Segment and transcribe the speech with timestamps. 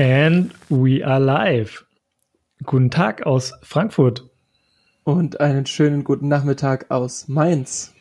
[0.00, 1.84] And we are live.
[2.64, 4.24] Guten Tag aus Frankfurt.
[5.04, 7.92] Und einen schönen guten Nachmittag aus Mainz.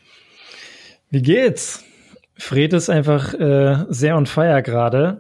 [1.10, 1.84] Wie geht's?
[2.38, 5.20] Fred ist einfach äh, sehr on fire gerade.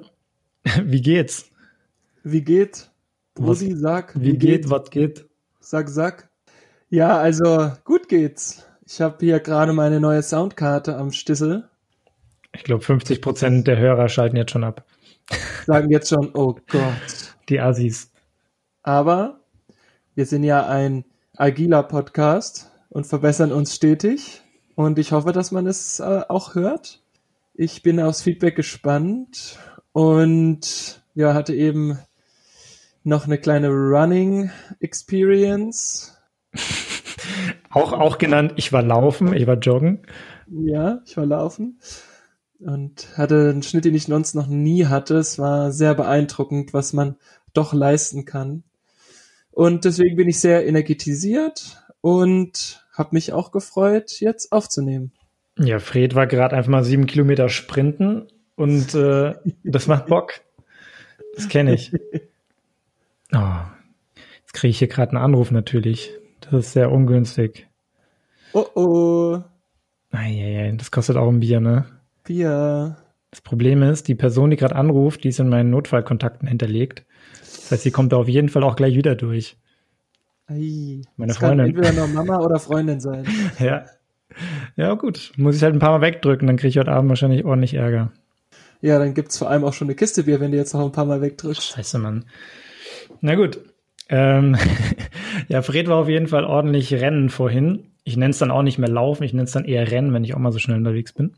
[0.86, 1.50] Wie geht's?
[2.24, 2.90] Wie geht?
[3.38, 4.16] Rosi, sag.
[4.16, 5.26] Wie, wie geht, geht, was geht?
[5.60, 6.30] Sag, sag.
[6.90, 8.66] Ja, also gut geht's.
[8.88, 11.68] Ich habe hier gerade meine neue Soundkarte am Stissel.
[12.54, 14.86] Ich glaube, 50 Prozent der Hörer schalten jetzt schon ab.
[15.66, 17.36] Sagen jetzt schon, oh Gott.
[17.48, 18.12] Die Assis.
[18.84, 19.40] Aber
[20.16, 21.06] wir sind ja ein
[21.38, 24.42] agiler Podcast und verbessern uns stetig.
[24.76, 27.04] Und ich hoffe, dass man es äh, auch hört.
[27.54, 29.60] Ich bin aufs Feedback gespannt
[29.92, 32.00] und ja, hatte eben
[33.04, 36.18] noch eine kleine Running Experience.
[37.70, 40.02] auch, auch genannt, ich war laufen, ich war joggen.
[40.48, 41.80] Ja, ich war laufen
[42.60, 45.18] und hatte einen Schnitt, den ich sonst noch nie hatte.
[45.18, 47.16] Es war sehr beeindruckend, was man
[47.54, 48.64] doch leisten kann.
[49.52, 55.12] Und deswegen bin ich sehr energetisiert und habe mich auch gefreut, jetzt aufzunehmen.
[55.58, 60.42] Ja, Fred war gerade einfach mal sieben Kilometer sprinten und äh, das macht Bock.
[61.36, 61.92] Das kenne ich.
[63.32, 63.62] Oh,
[64.42, 66.12] jetzt kriege ich hier gerade einen Anruf natürlich.
[66.42, 67.68] Das ist sehr ungünstig.
[68.54, 69.44] Oh oh.
[70.10, 71.99] Eieiei, das kostet auch ein Bier, ne?
[72.30, 72.96] Bier.
[73.32, 77.04] Das Problem ist, die Person, die gerade anruft, die ist in meinen Notfallkontakten hinterlegt.
[77.42, 79.58] Das heißt, sie kommt da auf jeden Fall auch gleich wieder durch.
[80.48, 81.74] Ei, Meine das Freundin.
[81.74, 83.26] Kann entweder noch Mama oder Freundin sein.
[83.60, 83.86] ja.
[84.76, 85.32] Ja, gut.
[85.38, 88.12] Muss ich halt ein paar Mal wegdrücken, dann kriege ich heute Abend wahrscheinlich ordentlich Ärger.
[88.80, 90.92] Ja, dann gibt's vor allem auch schon eine Kiste Bier, wenn du jetzt noch ein
[90.92, 91.64] paar Mal wegdrückst.
[91.64, 92.26] Scheiße, Mann.
[93.22, 93.60] Na gut.
[94.08, 94.56] Ähm,
[95.48, 97.86] ja, Fred war auf jeden Fall ordentlich Rennen vorhin.
[98.04, 100.24] Ich nenne es dann auch nicht mehr Laufen, ich nenne es dann eher Rennen, wenn
[100.24, 101.34] ich auch mal so schnell unterwegs bin.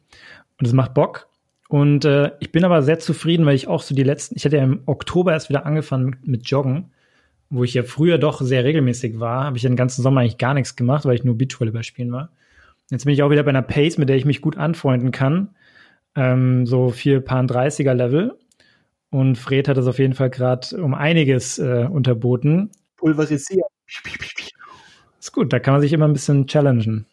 [0.62, 1.28] Und es macht Bock.
[1.70, 4.58] Und äh, ich bin aber sehr zufrieden, weil ich auch so die letzten, ich hatte
[4.58, 6.92] ja im Oktober erst wieder angefangen mit, mit Joggen,
[7.50, 10.38] wo ich ja früher doch sehr regelmäßig war, habe ich ja den ganzen Sommer eigentlich
[10.38, 12.30] gar nichts gemacht, weil ich nur Beachvolleyball spielen war.
[12.92, 15.50] Jetzt bin ich auch wieder bei einer Pace, mit der ich mich gut anfreunden kann.
[16.14, 18.38] Ähm, so vier Paar 30er Level.
[19.10, 22.70] Und Fred hat das auf jeden Fall gerade um einiges äh, unterboten.
[22.98, 23.66] Pulverisiert.
[25.20, 27.08] Ist gut, da kann man sich immer ein bisschen challengen.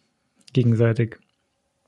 [0.53, 1.19] Gegenseitig.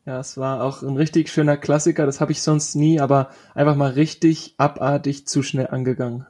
[0.07, 2.07] Ja, es war auch ein richtig schöner Klassiker.
[2.07, 6.27] Das habe ich sonst nie, aber einfach mal richtig abartig zu schnell angegangen.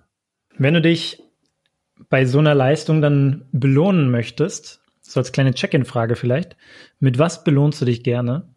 [0.59, 1.23] Wenn du dich
[2.09, 6.57] bei so einer Leistung dann belohnen möchtest, so als kleine Check-in-Frage vielleicht,
[6.99, 8.49] mit was belohnst du dich gerne?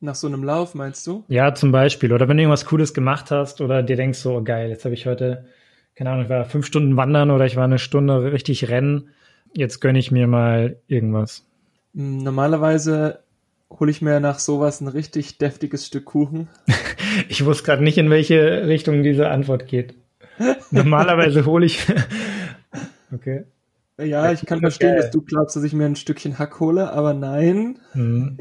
[0.00, 1.24] Nach so einem Lauf, meinst du?
[1.28, 2.12] Ja, zum Beispiel.
[2.12, 4.94] Oder wenn du irgendwas Cooles gemacht hast oder dir denkst so, oh geil, jetzt habe
[4.94, 5.46] ich heute,
[5.94, 9.08] keine Ahnung, ich war fünf Stunden wandern oder ich war eine Stunde richtig rennen.
[9.54, 11.46] Jetzt gönne ich mir mal irgendwas.
[11.94, 13.23] Hm, normalerweise
[13.70, 16.48] hole ich mir nach sowas ein richtig deftiges Stück Kuchen.
[17.28, 19.94] ich wusste gerade nicht, in welche Richtung diese Antwort geht.
[20.70, 21.86] Normalerweise hole ich.
[23.12, 23.44] okay.
[23.96, 27.14] Ja, ich kann verstehen, dass du glaubst, dass ich mir ein Stückchen Hack hole, aber
[27.14, 27.78] nein.
[27.94, 28.38] Mhm.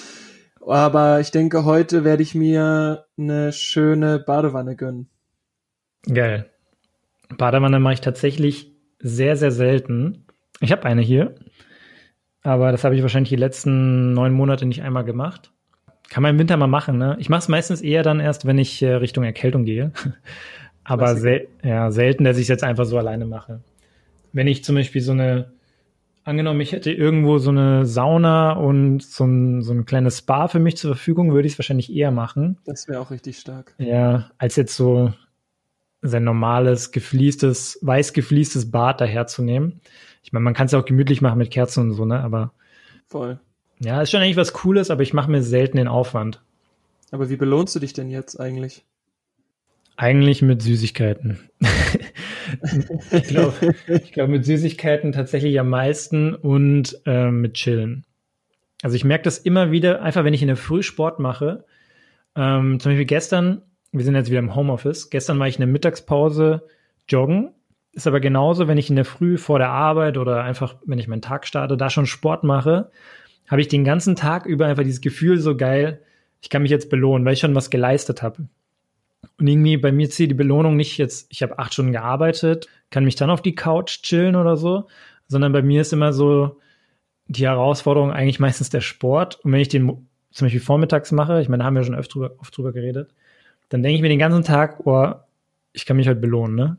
[0.66, 5.08] aber ich denke, heute werde ich mir eine schöne Badewanne gönnen.
[6.12, 6.50] Geil.
[7.36, 10.26] Badewanne mache ich tatsächlich sehr, sehr selten.
[10.60, 11.36] Ich habe eine hier.
[12.42, 15.52] Aber das habe ich wahrscheinlich die letzten neun Monate nicht einmal gemacht.
[16.08, 17.16] Kann man im Winter mal machen, ne?
[17.20, 19.92] Ich mache es meistens eher dann erst, wenn ich äh, Richtung Erkältung gehe.
[20.84, 23.60] Aber sel ja, selten, dass ich es jetzt einfach so alleine mache.
[24.32, 25.52] Wenn ich zum Beispiel so eine,
[26.24, 30.58] angenommen, ich hätte irgendwo so eine Sauna und so ein, so ein kleines Spa für
[30.58, 32.58] mich zur Verfügung, würde ich es wahrscheinlich eher machen.
[32.64, 33.74] Das wäre auch richtig stark.
[33.78, 35.12] Ja, als jetzt so
[36.02, 39.80] sein normales, gefliestes, weiß gefliestes Bad daherzunehmen.
[40.22, 42.20] Ich meine, man kann es ja auch gemütlich machen mit Kerzen und so, ne?
[42.20, 42.52] Aber.
[43.06, 43.40] Voll.
[43.78, 46.42] Ja, ist schon eigentlich was Cooles, aber ich mache mir selten den Aufwand.
[47.10, 48.84] Aber wie belohnst du dich denn jetzt eigentlich?
[49.96, 51.38] Eigentlich mit Süßigkeiten.
[53.10, 58.04] ich glaube, ich glaub, mit Süßigkeiten tatsächlich am meisten und äh, mit Chillen.
[58.82, 61.64] Also ich merke das immer wieder, einfach wenn ich in der Früh Sport mache.
[62.34, 63.62] Ähm, zum Beispiel gestern,
[63.92, 66.66] wir sind jetzt wieder im Homeoffice, gestern war ich in der Mittagspause
[67.08, 67.50] joggen
[67.92, 71.08] ist aber genauso, wenn ich in der Früh vor der Arbeit oder einfach, wenn ich
[71.08, 72.90] meinen Tag starte, da schon Sport mache,
[73.48, 76.00] habe ich den ganzen Tag über einfach dieses Gefühl so geil,
[76.40, 78.48] ich kann mich jetzt belohnen, weil ich schon was geleistet habe.
[79.38, 83.04] Und irgendwie bei mir zieht die Belohnung nicht jetzt, ich habe acht Stunden gearbeitet, kann
[83.04, 84.86] mich dann auf die Couch chillen oder so,
[85.26, 86.58] sondern bei mir ist immer so
[87.26, 89.40] die Herausforderung eigentlich meistens der Sport.
[89.44, 92.14] Und wenn ich den zum Beispiel vormittags mache, ich meine, da haben wir schon oft
[92.14, 93.12] drüber, oft drüber geredet,
[93.68, 95.12] dann denke ich mir den ganzen Tag, oh,
[95.72, 96.76] ich kann mich heute belohnen, ne?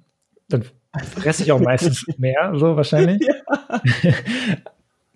[0.47, 0.63] Dann
[0.99, 3.21] fresse ich auch meistens mehr, so wahrscheinlich.
[3.21, 3.81] Ja.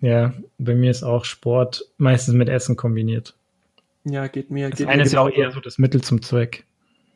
[0.00, 3.34] ja, bei mir ist auch Sport meistens mit Essen kombiniert.
[4.04, 4.70] Ja, geht mir.
[4.70, 6.64] Das geht eine mir ist ja auch eher so das Mittel zum Zweck.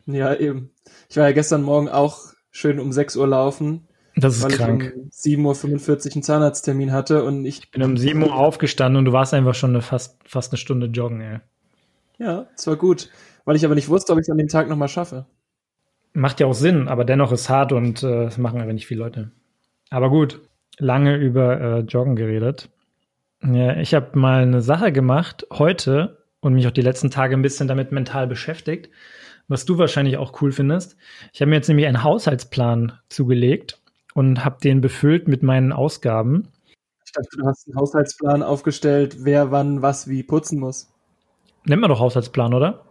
[0.06, 0.70] Ja, eben.
[1.08, 3.86] Ich war ja gestern Morgen auch schön um 6 Uhr laufen.
[4.16, 4.92] Das ist krank.
[5.22, 7.60] Ich um 7.45 Uhr einen Zahnarzttermin hatte und ich.
[7.60, 10.58] Ich bin um 7 Uhr aufgestanden und du warst einfach schon eine fast, fast eine
[10.58, 11.38] Stunde joggen, ey.
[12.18, 13.08] Ja, das war gut.
[13.44, 15.26] Weil ich aber nicht wusste, ob ich es an dem Tag nochmal schaffe.
[16.12, 19.00] Macht ja auch Sinn, aber dennoch ist hart und äh, das machen aber nicht viele
[19.00, 19.30] Leute.
[19.90, 20.40] Aber gut,
[20.78, 22.68] lange über äh, Joggen geredet.
[23.42, 27.42] Ja, ich habe mal eine Sache gemacht heute und mich auch die letzten Tage ein
[27.42, 28.90] bisschen damit mental beschäftigt,
[29.48, 30.96] was du wahrscheinlich auch cool findest.
[31.32, 33.80] Ich habe mir jetzt nämlich einen Haushaltsplan zugelegt
[34.14, 36.48] und habe den befüllt mit meinen Ausgaben.
[37.04, 40.92] Ich dachte, du hast einen Haushaltsplan aufgestellt, wer wann was wie putzen muss.
[41.64, 42.84] Nennt man doch Haushaltsplan, oder?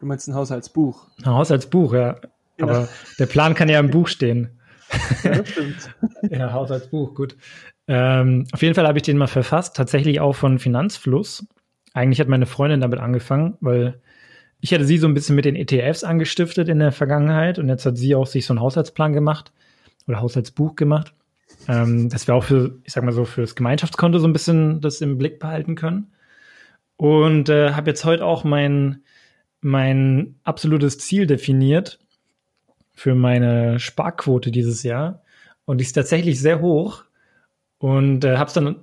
[0.00, 1.08] Du meinst ein Haushaltsbuch?
[1.18, 2.16] Ein Haushaltsbuch, ja.
[2.58, 2.64] Ja.
[2.64, 2.88] Aber
[3.18, 4.58] der Plan kann ja im Buch stehen.
[5.22, 5.94] Ja, das stimmt.
[6.30, 7.36] ja, Haushaltsbuch, gut.
[7.88, 11.46] Ähm, auf jeden Fall habe ich den mal verfasst, tatsächlich auch von Finanzfluss.
[11.94, 14.00] Eigentlich hat meine Freundin damit angefangen, weil
[14.60, 17.84] ich hatte sie so ein bisschen mit den ETFs angestiftet in der Vergangenheit und jetzt
[17.84, 19.52] hat sie auch sich so einen Haushaltsplan gemacht
[20.06, 21.14] oder Haushaltsbuch gemacht,
[21.68, 25.00] ähm, dass wir auch für, ich sag mal so, fürs Gemeinschaftskonto so ein bisschen das
[25.00, 26.12] im Blick behalten können.
[26.96, 29.02] Und äh, habe jetzt heute auch mein,
[29.60, 31.98] mein absolutes Ziel definiert
[32.94, 35.22] für meine Sparquote dieses Jahr.
[35.64, 37.04] Und die ist tatsächlich sehr hoch.
[37.78, 38.76] Und äh, habe es dann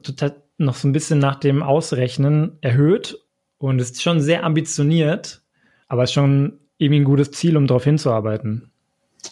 [0.57, 3.19] noch so ein bisschen nach dem Ausrechnen erhöht.
[3.57, 5.41] Und ist schon sehr ambitioniert,
[5.89, 8.71] aber ist schon irgendwie ein gutes Ziel, um darauf hinzuarbeiten.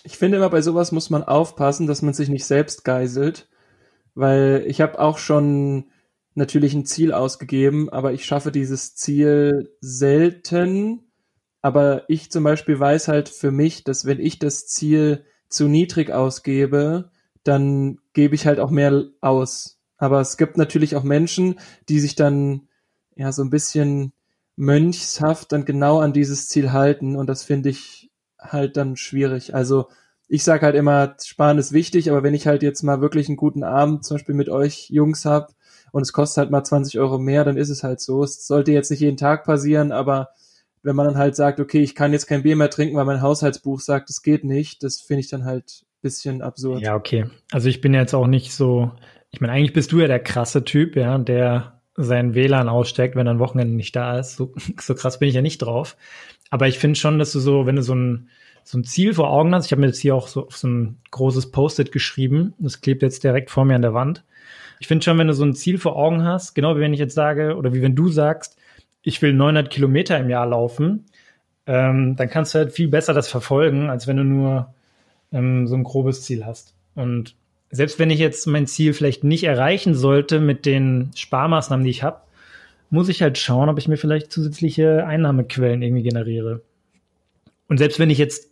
[0.04, 3.48] Ich finde immer, bei sowas muss man aufpassen, dass man sich nicht selbst geiselt,
[4.16, 5.86] weil ich habe auch schon
[6.36, 11.07] natürlich ein Ziel ausgegeben, aber ich schaffe dieses Ziel selten.
[11.68, 16.14] Aber ich zum Beispiel weiß halt für mich, dass wenn ich das Ziel zu niedrig
[16.14, 17.12] ausgebe,
[17.44, 19.78] dann gebe ich halt auch mehr aus.
[19.98, 21.60] Aber es gibt natürlich auch Menschen,
[21.90, 22.70] die sich dann
[23.18, 24.14] ja so ein bisschen
[24.56, 29.54] mönchshaft dann genau an dieses Ziel halten und das finde ich halt dann schwierig.
[29.54, 29.90] Also
[30.30, 33.36] ich sage halt immer, Sparen ist wichtig, aber wenn ich halt jetzt mal wirklich einen
[33.36, 35.54] guten Abend zum Beispiel mit euch Jungs hab
[35.92, 38.24] und es kostet halt mal 20 Euro mehr, dann ist es halt so.
[38.24, 40.30] Es sollte jetzt nicht jeden Tag passieren, aber
[40.84, 43.22] wenn man dann halt sagt, okay, ich kann jetzt kein Bier mehr trinken, weil mein
[43.22, 46.82] Haushaltsbuch sagt, es geht nicht, das finde ich dann halt bisschen absurd.
[46.82, 47.26] Ja, okay.
[47.52, 48.92] Also ich bin jetzt auch nicht so,
[49.32, 53.28] ich meine, eigentlich bist du ja der krasse Typ, ja, der sein WLAN aussteckt, wenn
[53.28, 54.36] er ein Wochenende nicht da ist.
[54.36, 55.98] So, so krass bin ich ja nicht drauf.
[56.50, 58.30] Aber ich finde schon, dass du so, wenn du so ein,
[58.64, 60.98] so ein Ziel vor Augen hast, ich habe mir jetzt hier auch so so ein
[61.12, 64.24] großes Post-it geschrieben, das klebt jetzt direkt vor mir an der Wand.
[64.80, 67.00] Ich finde schon, wenn du so ein Ziel vor Augen hast, genau wie wenn ich
[67.00, 68.57] jetzt sage, oder wie wenn du sagst,
[69.08, 71.06] ich will 900 Kilometer im Jahr laufen,
[71.66, 74.74] ähm, dann kannst du halt viel besser das verfolgen, als wenn du nur
[75.32, 76.76] ähm, so ein grobes Ziel hast.
[76.94, 77.36] Und
[77.72, 82.04] selbst wenn ich jetzt mein Ziel vielleicht nicht erreichen sollte mit den Sparmaßnahmen, die ich
[82.04, 82.20] habe,
[82.90, 86.62] muss ich halt schauen, ob ich mir vielleicht zusätzliche Einnahmequellen irgendwie generiere.
[87.70, 88.52] Und selbst wenn ich jetzt,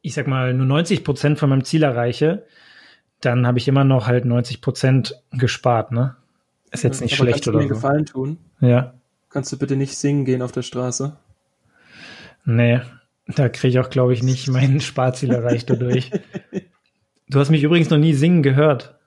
[0.00, 2.44] ich sag mal, nur 90 Prozent von meinem Ziel erreiche,
[3.20, 6.16] dann habe ich immer noch halt 90 Prozent gespart, ne?
[6.72, 7.74] Ist jetzt nicht Aber schlecht oder du mir so.
[7.74, 8.38] Gefallen tun?
[8.60, 8.94] Ja.
[9.32, 11.16] Kannst du bitte nicht singen gehen auf der Straße?
[12.44, 12.80] Nee,
[13.26, 16.10] da kriege ich auch, glaube ich, nicht mein Sparziel erreicht dadurch.
[17.28, 18.98] Du hast mich übrigens noch nie singen gehört.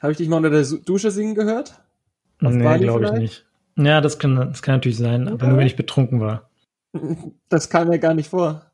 [0.00, 1.80] Habe ich dich mal unter der Dusche singen gehört?
[2.42, 3.46] Auf nee, glaube ich nicht.
[3.76, 6.50] Ja, das kann, das kann natürlich sein, aber nur wenn ich betrunken war.
[7.48, 8.66] Das kam mir gar nicht vor.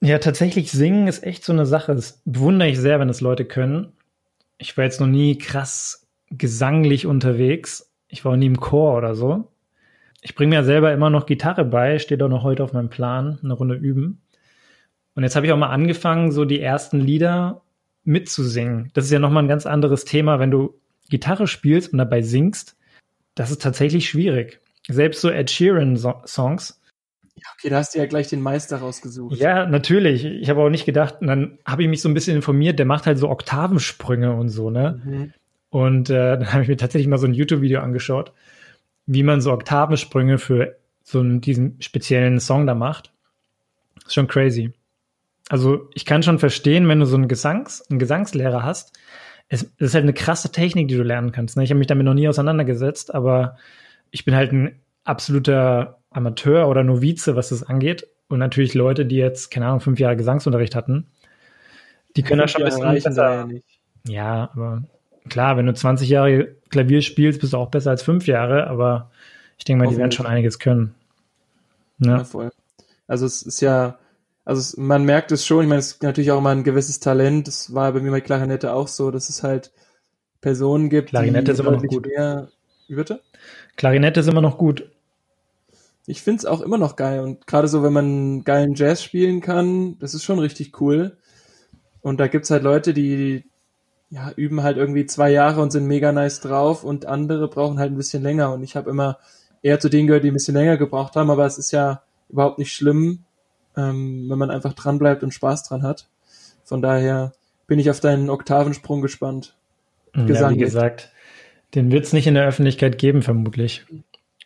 [0.00, 1.94] Ja, tatsächlich singen ist echt so eine Sache.
[1.94, 3.92] Das bewundere ich sehr, wenn es Leute können.
[4.56, 7.92] Ich war jetzt noch nie krass gesanglich unterwegs.
[8.08, 9.53] Ich war auch nie im Chor oder so.
[10.24, 13.38] Ich bringe mir selber immer noch Gitarre bei, steht auch noch heute auf meinem Plan,
[13.44, 14.22] eine Runde üben.
[15.14, 17.60] Und jetzt habe ich auch mal angefangen, so die ersten Lieder
[18.04, 18.90] mitzusingen.
[18.94, 22.74] Das ist ja nochmal ein ganz anderes Thema, wenn du Gitarre spielst und dabei singst.
[23.34, 24.60] Das ist tatsächlich schwierig.
[24.88, 26.80] Selbst so Ed Sheeran Songs.
[27.36, 29.36] Ja, okay, da hast du ja gleich den Meister rausgesucht.
[29.36, 30.24] Ja, natürlich.
[30.24, 32.86] Ich habe auch nicht gedacht, und dann habe ich mich so ein bisschen informiert, der
[32.86, 35.02] macht halt so Oktavensprünge und so, ne?
[35.04, 35.32] Mhm.
[35.68, 38.32] Und äh, dann habe ich mir tatsächlich mal so ein YouTube-Video angeschaut,
[39.06, 43.12] wie man so Oktavensprünge für so einen, diesen speziellen Song da macht.
[44.04, 44.72] Ist schon crazy
[45.48, 48.98] also ich kann schon verstehen, wenn du so einen Gesangs, einen Gesangslehrer hast,
[49.48, 51.56] es, es ist halt eine krasse Technik, die du lernen kannst.
[51.56, 51.64] Ne?
[51.64, 53.56] Ich habe mich damit noch nie auseinandergesetzt, aber
[54.10, 58.06] ich bin halt ein absoluter Amateur oder Novize, was das angeht.
[58.28, 61.08] Und natürlich Leute, die jetzt, keine Ahnung, fünf Jahre Gesangsunterricht hatten,
[62.16, 63.48] die können da schon ein bisschen besser.
[64.06, 64.82] Ja, ja, aber
[65.28, 69.10] klar, wenn du 20 Jahre Klavier spielst, bist du auch besser als fünf Jahre, aber
[69.58, 70.94] ich denke mal, die werden schon einiges können.
[71.98, 72.18] Ja.
[72.18, 72.50] ja, voll.
[73.06, 73.98] Also es ist ja,
[74.44, 77.00] also es, man merkt es schon, ich meine, es ist natürlich auch immer ein gewisses
[77.00, 77.46] Talent.
[77.48, 79.72] Das war bei mir bei Klarinette auch so, dass es halt
[80.40, 82.06] Personen gibt, Klarinette die ist immer noch gut.
[82.06, 82.48] Mehr,
[82.88, 83.20] wie bitte?
[83.76, 84.90] Klarinette ist immer noch gut.
[86.06, 89.40] Ich finde es auch immer noch geil und gerade so, wenn man geilen Jazz spielen
[89.40, 91.16] kann, das ist schon richtig cool.
[92.02, 93.44] Und da gibt's halt Leute, die
[94.10, 97.92] ja, üben halt irgendwie zwei Jahre und sind mega nice drauf und andere brauchen halt
[97.92, 98.52] ein bisschen länger.
[98.52, 99.18] Und ich habe immer
[99.62, 102.58] eher zu denen gehört, die ein bisschen länger gebraucht haben, aber es ist ja überhaupt
[102.58, 103.24] nicht schlimm,
[103.76, 106.08] ähm, wenn man einfach dran bleibt und Spaß dran hat.
[106.64, 107.32] Von daher
[107.66, 109.56] bin ich auf deinen Oktavensprung gespannt.
[110.14, 111.10] Ja, wie gesagt,
[111.74, 113.84] den wird's nicht in der Öffentlichkeit geben, vermutlich.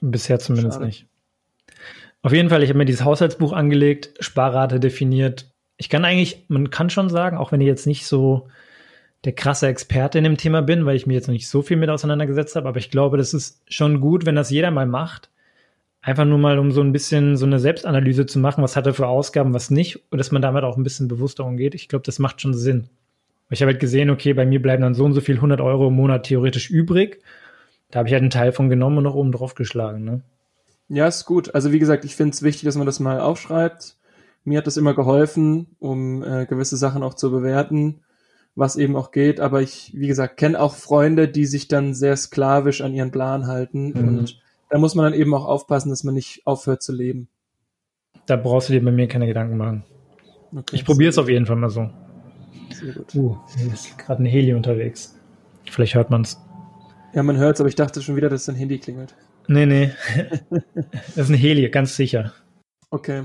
[0.01, 0.87] Bisher zumindest Schade.
[0.87, 1.07] nicht.
[2.23, 5.51] Auf jeden Fall, ich habe mir dieses Haushaltsbuch angelegt, Sparrate definiert.
[5.77, 8.49] Ich kann eigentlich, man kann schon sagen, auch wenn ich jetzt nicht so
[9.25, 11.77] der krasse Experte in dem Thema bin, weil ich mir jetzt noch nicht so viel
[11.77, 15.31] mit auseinandergesetzt habe, aber ich glaube, das ist schon gut, wenn das jeder mal macht.
[16.01, 18.95] Einfach nur mal, um so ein bisschen so eine Selbstanalyse zu machen, was hat er
[18.95, 21.75] für Ausgaben, was nicht, und dass man damit auch ein bisschen bewusster umgeht.
[21.75, 22.89] Ich glaube, das macht schon Sinn.
[23.51, 25.89] Ich habe halt gesehen, okay, bei mir bleiben dann so und so viel 100 Euro
[25.89, 27.21] im Monat theoretisch übrig.
[27.91, 30.05] Da habe ich halt einen Teil von genommen und noch oben drauf geschlagen.
[30.05, 30.21] Ne?
[30.89, 31.55] Ja, ist gut.
[31.55, 33.97] Also wie gesagt, ich finde es wichtig, dass man das mal aufschreibt.
[34.45, 38.01] Mir hat das immer geholfen, um äh, gewisse Sachen auch zu bewerten,
[38.59, 39.41] was eben auch geht.
[39.41, 43.47] Aber ich, wie gesagt, kenne auch Freunde, die sich dann sehr sklavisch an ihren Plan
[43.47, 43.91] halten.
[43.91, 44.09] Mhm.
[44.09, 47.29] Und da muss man dann eben auch aufpassen, dass man nicht aufhört zu leben.
[48.27, 49.85] Da brauchst du dir bei mir keine Gedanken machen.
[50.55, 51.89] Okay, ich probiere es auf jeden Fall mal so.
[52.71, 53.15] Sehr gut.
[53.15, 55.19] Uh, hier ist gerade ein Heli unterwegs.
[55.71, 56.39] Vielleicht hört man es.
[57.15, 59.15] Ja, man hört es, aber ich dachte schon wieder, dass dein Handy klingelt.
[59.47, 59.93] Nee, nee.
[60.91, 62.35] das ist ein Heli, ganz sicher.
[62.91, 63.25] Okay.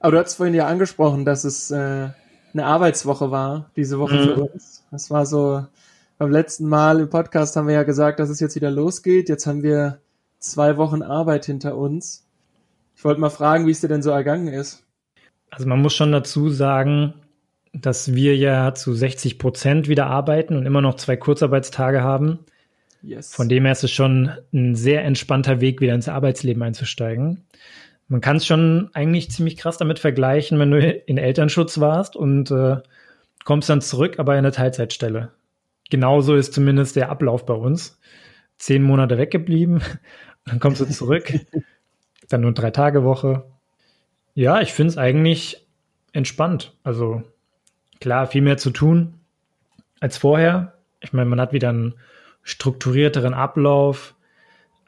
[0.00, 2.08] Aber du hast vorhin ja angesprochen, dass es äh,
[2.54, 4.24] eine Arbeitswoche war, diese Woche mhm.
[4.24, 4.84] für uns.
[4.90, 5.66] Das war so,
[6.18, 9.28] beim letzten Mal im Podcast haben wir ja gesagt, dass es jetzt wieder losgeht.
[9.28, 9.98] Jetzt haben wir
[10.38, 12.24] zwei Wochen Arbeit hinter uns.
[12.96, 14.84] Ich wollte mal fragen, wie es dir denn so ergangen ist.
[15.50, 17.14] Also man muss schon dazu sagen,
[17.72, 22.38] dass wir ja zu 60 Prozent wieder arbeiten und immer noch zwei Kurzarbeitstage haben.
[23.02, 23.34] Yes.
[23.34, 27.44] Von dem her ist es schon ein sehr entspannter Weg, wieder ins Arbeitsleben einzusteigen.
[28.08, 32.50] Man kann es schon eigentlich ziemlich krass damit vergleichen, wenn du in Elternschutz warst und
[32.50, 32.76] äh,
[33.44, 35.32] kommst dann zurück, aber in der Teilzeitstelle.
[35.90, 38.00] Genauso ist zumindest der Ablauf bei uns.
[38.58, 39.82] Zehn Monate weggeblieben,
[40.44, 41.32] dann kommst du zurück,
[42.28, 43.44] dann nur drei Tage Woche.
[44.34, 45.66] Ja, ich finde es eigentlich
[46.12, 46.74] entspannt.
[46.82, 47.22] Also
[48.00, 49.20] klar, viel mehr zu tun
[50.00, 50.74] als vorher.
[51.00, 51.94] Ich meine, man hat wieder einen
[52.42, 54.13] strukturierteren Ablauf.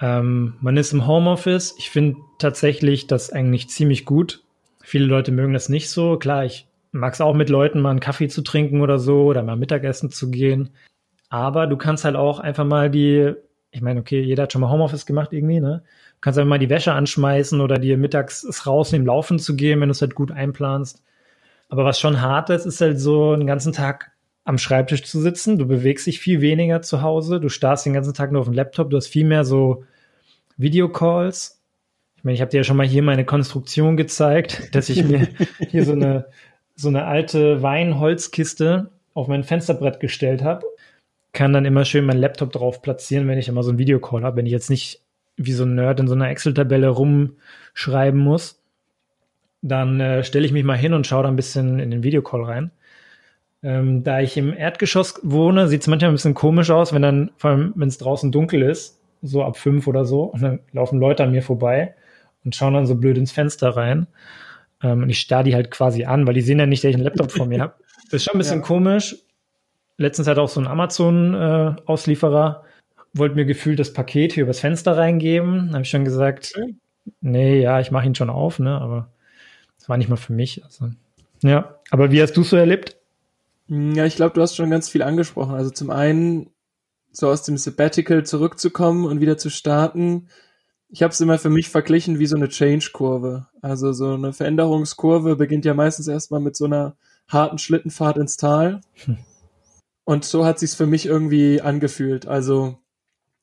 [0.00, 1.74] Ähm, man ist im Homeoffice.
[1.78, 4.42] Ich finde tatsächlich das eigentlich ziemlich gut.
[4.82, 6.18] Viele Leute mögen das nicht so.
[6.18, 9.42] Klar, ich mag es auch mit Leuten mal einen Kaffee zu trinken oder so oder
[9.42, 10.70] mal Mittagessen zu gehen.
[11.28, 13.34] Aber du kannst halt auch einfach mal die,
[13.70, 15.82] ich meine, okay, jeder hat schon mal Homeoffice gemacht irgendwie, ne?
[16.14, 19.80] Du kannst einfach mal die Wäsche anschmeißen oder dir mittags es rausnehmen, laufen zu gehen,
[19.80, 21.02] wenn du es halt gut einplanst.
[21.68, 24.12] Aber was schon hart ist, ist halt so einen ganzen Tag
[24.46, 25.58] am Schreibtisch zu sitzen.
[25.58, 27.40] Du bewegst dich viel weniger zu Hause.
[27.40, 28.88] Du starrst den ganzen Tag nur auf dem Laptop.
[28.90, 29.84] Du hast viel mehr so
[30.56, 31.60] Videocalls.
[32.16, 35.28] Ich meine, ich habe dir ja schon mal hier meine Konstruktion gezeigt, dass ich mir
[35.68, 36.26] hier so eine,
[36.76, 40.64] so eine alte Weinholzkiste auf mein Fensterbrett gestellt habe.
[41.32, 44.36] Kann dann immer schön meinen Laptop drauf platzieren, wenn ich immer so einen Videocall habe.
[44.36, 45.02] Wenn ich jetzt nicht
[45.36, 48.62] wie so ein Nerd in so einer Excel-Tabelle rumschreiben muss
[49.62, 52.44] dann äh, stelle ich mich mal hin und schaue da ein bisschen in den Videocall
[52.44, 52.70] rein.
[53.66, 57.32] Ähm, da ich im Erdgeschoss wohne, sieht es manchmal ein bisschen komisch aus, wenn dann,
[57.36, 61.00] vor allem wenn es draußen dunkel ist, so ab fünf oder so, und dann laufen
[61.00, 61.96] Leute an mir vorbei
[62.44, 64.06] und schauen dann so blöd ins Fenster rein.
[64.84, 66.94] Ähm, und ich starre die halt quasi an, weil die sehen ja nicht, dass ich
[66.94, 67.74] einen Laptop vor mir habe.
[68.04, 68.64] Das ist schon ein bisschen ja.
[68.64, 69.16] komisch.
[69.96, 74.96] Letztens hat auch so ein Amazon-Auslieferer, äh, wollte mir gefühlt das Paket hier übers Fenster
[74.96, 75.68] reingeben.
[75.68, 76.76] Da habe ich schon gesagt, okay.
[77.20, 79.10] nee, ja, ich mache ihn schon auf, ne, aber
[79.76, 80.64] das war nicht mal für mich.
[80.64, 80.90] Also,
[81.42, 82.96] ja, aber wie hast du es so erlebt?
[83.68, 85.54] Ja, ich glaube, du hast schon ganz viel angesprochen.
[85.54, 86.50] Also zum einen
[87.10, 90.28] so aus dem Sabbatical zurückzukommen und wieder zu starten.
[90.88, 93.46] Ich habe es immer für mich verglichen wie so eine Change-Kurve.
[93.62, 96.96] Also so eine Veränderungskurve beginnt ja meistens erstmal mit so einer
[97.26, 98.82] harten Schlittenfahrt ins Tal.
[99.04, 99.18] Hm.
[100.04, 102.28] Und so hat sich's für mich irgendwie angefühlt.
[102.28, 102.78] Also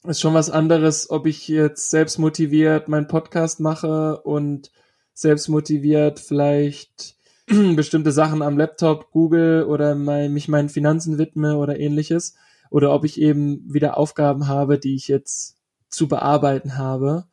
[0.05, 4.71] ist schon was anderes, ob ich jetzt selbst motiviert meinen Podcast mache und
[5.13, 7.15] selbst motiviert vielleicht
[7.75, 12.35] bestimmte Sachen am Laptop google oder mein, mich meinen Finanzen widme oder ähnliches.
[12.69, 15.57] Oder ob ich eben wieder Aufgaben habe, die ich jetzt
[15.89, 17.25] zu bearbeiten habe.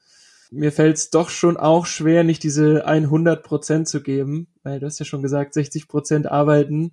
[0.50, 4.86] Mir fällt es doch schon auch schwer, nicht diese 100 Prozent zu geben, weil du
[4.86, 6.92] hast ja schon gesagt, 60 Prozent arbeiten.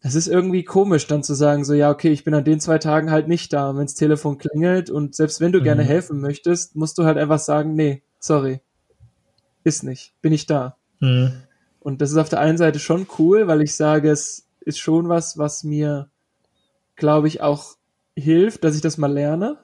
[0.00, 2.78] Das ist irgendwie komisch, dann zu sagen, so, ja, okay, ich bin an den zwei
[2.78, 5.64] Tagen halt nicht da, wenns Telefon klingelt und selbst wenn du mhm.
[5.64, 8.60] gerne helfen möchtest, musst du halt einfach sagen, nee, sorry,
[9.64, 10.76] ist nicht, bin ich da.
[11.00, 11.42] Mhm.
[11.88, 15.08] Und das ist auf der einen Seite schon cool, weil ich sage, es ist schon
[15.08, 16.10] was, was mir,
[16.96, 17.76] glaube ich, auch
[18.14, 19.56] hilft, dass ich das mal lerne,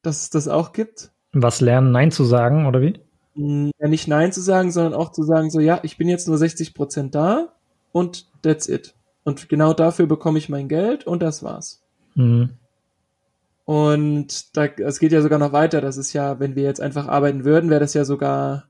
[0.00, 1.10] dass es das auch gibt.
[1.32, 3.00] Was lernen, Nein zu sagen, oder wie?
[3.34, 6.28] Hm, ja, nicht Nein zu sagen, sondern auch zu sagen, so, ja, ich bin jetzt
[6.28, 7.48] nur 60 Prozent da
[7.90, 8.94] und that's it.
[9.24, 11.82] und genau dafür bekomme ich mein Geld und das war's.
[12.14, 12.50] Mhm.
[13.64, 15.80] Und da, es geht ja sogar noch weiter.
[15.80, 18.68] Das ist ja, wenn wir jetzt einfach arbeiten würden, wäre das ja sogar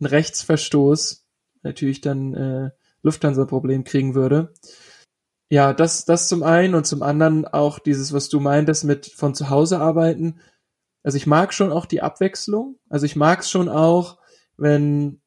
[0.00, 1.26] ein Rechtsverstoß.
[1.62, 2.70] Natürlich dann äh,
[3.02, 4.52] Lufthansa-Problem kriegen würde.
[5.50, 9.34] Ja, das, das zum einen und zum anderen auch dieses, was du meintest mit von
[9.34, 10.40] zu Hause arbeiten.
[11.02, 12.76] Also ich mag schon auch die Abwechslung.
[12.88, 14.18] Also ich mag es schon auch,
[14.56, 15.20] wenn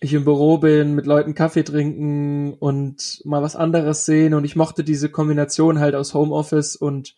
[0.00, 4.34] ich im Büro bin, mit Leuten Kaffee trinken und mal was anderes sehen.
[4.34, 7.14] Und ich mochte diese Kombination halt aus Homeoffice und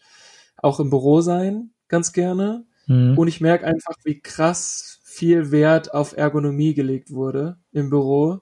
[0.56, 2.66] auch im Büro sein, ganz gerne.
[2.86, 3.16] Mhm.
[3.16, 8.40] Und ich merke einfach, wie krass viel Wert auf Ergonomie gelegt wurde im Büro.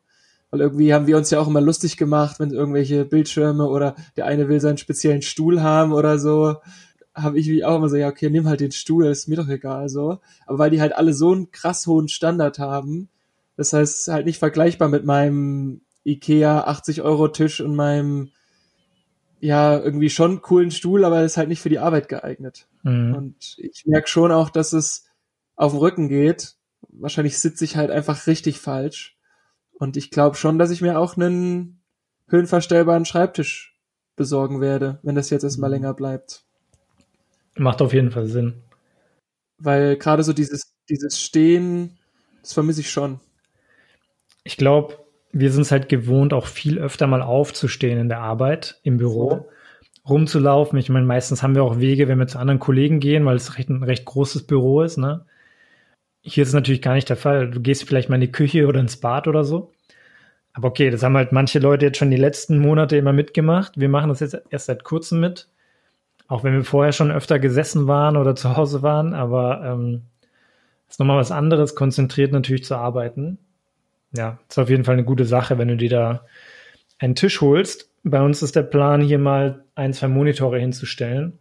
[0.51, 4.27] Weil irgendwie haben wir uns ja auch immer lustig gemacht, wenn irgendwelche Bildschirme oder der
[4.27, 6.57] eine will seinen speziellen Stuhl haben oder so,
[7.15, 9.49] habe ich wie auch immer so, ja, okay, nimm halt den Stuhl, ist mir doch
[9.49, 10.19] egal so.
[10.47, 13.09] Aber weil die halt alle so einen krass hohen Standard haben,
[13.57, 18.31] das heißt halt nicht vergleichbar mit meinem Ikea 80 Euro Tisch und meinem
[19.41, 22.69] ja, irgendwie schon coolen Stuhl, aber ist halt nicht für die Arbeit geeignet.
[22.83, 23.15] Mhm.
[23.15, 25.05] Und ich merke schon auch, dass es
[25.57, 26.56] auf den Rücken geht.
[26.99, 29.17] Wahrscheinlich sitze ich halt einfach richtig falsch.
[29.73, 31.83] Und ich glaube schon, dass ich mir auch einen
[32.29, 33.79] höhenverstellbaren Schreibtisch
[34.17, 35.75] besorgen werde, wenn das jetzt erstmal mhm.
[35.75, 36.45] länger bleibt.
[37.57, 38.63] Macht auf jeden Fall Sinn.
[39.59, 41.99] Weil gerade so dieses, dieses Stehen,
[42.43, 43.21] das vermisse ich schon.
[44.45, 44.99] Ich glaube,
[45.33, 49.49] wir sind es halt gewohnt, auch viel öfter mal aufzustehen in der Arbeit, im Büro,
[50.09, 50.79] rumzulaufen.
[50.79, 53.59] Ich meine, meistens haben wir auch Wege, wenn wir zu anderen Kollegen gehen, weil es
[53.59, 54.99] recht, ein recht großes Büro ist.
[54.99, 55.27] Ne?
[56.27, 57.51] Hier ist es natürlich gar nicht der Fall.
[57.51, 59.73] Du gehst vielleicht mal in die Küche oder ins Bad oder so.
[60.53, 63.79] Aber okay, das haben halt manche Leute jetzt schon die letzten Monate immer mitgemacht.
[63.79, 65.49] Wir machen das jetzt erst seit kurzem mit.
[66.29, 69.15] Auch wenn wir vorher schon öfter gesessen waren oder zu Hause waren.
[69.15, 70.03] Aber ähm,
[70.89, 73.39] ist nochmal was anderes, konzentriert natürlich zu arbeiten
[74.17, 76.25] ja, ist auf jeden Fall eine gute Sache, wenn du dir da
[76.99, 77.91] einen Tisch holst.
[78.05, 81.39] Bei uns ist der Plan, hier mal ein, zwei Monitore hinzustellen.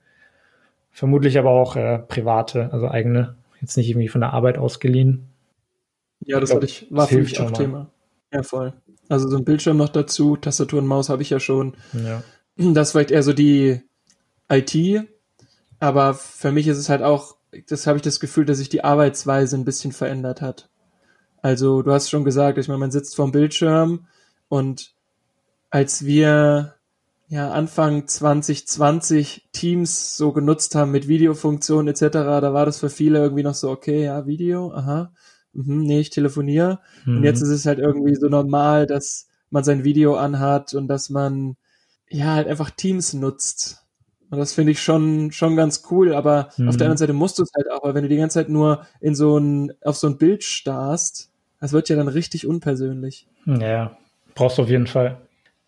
[0.91, 5.29] Vermutlich aber auch äh, private, also eigene, jetzt nicht irgendwie von der Arbeit ausgeliehen.
[6.19, 7.91] Ja, das, ich glaub, hatte ich, war für mich auch Thema.
[8.31, 8.73] Ja, voll.
[9.09, 11.75] Also so ein Bildschirm noch dazu, Tastatur und Maus habe ich ja schon.
[11.93, 12.23] Ja.
[12.57, 13.81] Das ist vielleicht eher so die
[14.49, 15.07] IT,
[15.79, 17.35] aber für mich ist es halt auch,
[17.67, 20.69] das habe ich das Gefühl, dass sich die Arbeitsweise ein bisschen verändert hat.
[21.41, 24.07] Also du hast schon gesagt, ich meine, man sitzt vorm Bildschirm
[24.47, 24.93] und
[25.69, 26.74] als wir
[27.27, 33.19] ja Anfang 2020 Teams so genutzt haben mit Videofunktionen etc., da war das für viele
[33.19, 35.11] irgendwie noch so, okay, ja, Video, aha,
[35.53, 36.79] mhm, nee, ich telefoniere.
[37.05, 37.17] Mhm.
[37.17, 41.09] Und jetzt ist es halt irgendwie so normal, dass man sein Video anhat und dass
[41.09, 41.55] man
[42.09, 43.81] ja halt einfach Teams nutzt.
[44.29, 46.67] Und das finde ich schon, schon ganz cool, aber mhm.
[46.67, 46.91] auf der mhm.
[46.91, 49.15] anderen Seite musst du es halt auch, weil wenn du die ganze Zeit nur in
[49.15, 53.27] so ein, auf so ein Bild starrst, das wird ja dann richtig unpersönlich.
[53.45, 53.97] Ja,
[54.33, 55.17] brauchst du auf jeden Fall.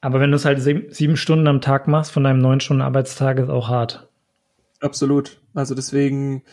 [0.02, 3.40] Aber wenn du es halt sieben Stunden am Tag machst, von deinem neun Stunden Arbeitstag,
[3.40, 4.10] ist auch hart.
[4.80, 5.42] Absolut.
[5.54, 6.44] Also deswegen,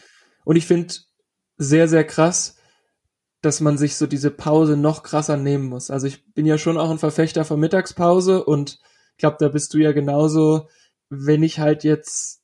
[0.45, 0.95] und ich finde
[1.59, 2.57] sehr, sehr krass,
[3.43, 5.91] dass man sich so diese Pause noch krasser nehmen muss.
[5.91, 8.79] Also ich bin ja schon auch ein Verfechter von Mittagspause und
[9.13, 10.69] ich glaube, da bist du ja genauso,
[11.11, 12.41] wenn ich halt jetzt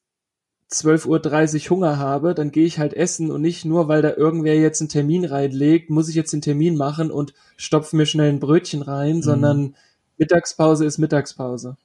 [0.71, 4.57] 12.30 Uhr Hunger habe, dann gehe ich halt essen und nicht nur, weil da irgendwer
[4.57, 8.39] jetzt einen Termin reinlegt, muss ich jetzt den Termin machen und stopfe mir schnell ein
[8.39, 9.23] Brötchen rein, mhm.
[9.23, 9.77] sondern
[10.21, 11.77] Mittagspause ist Mittagspause.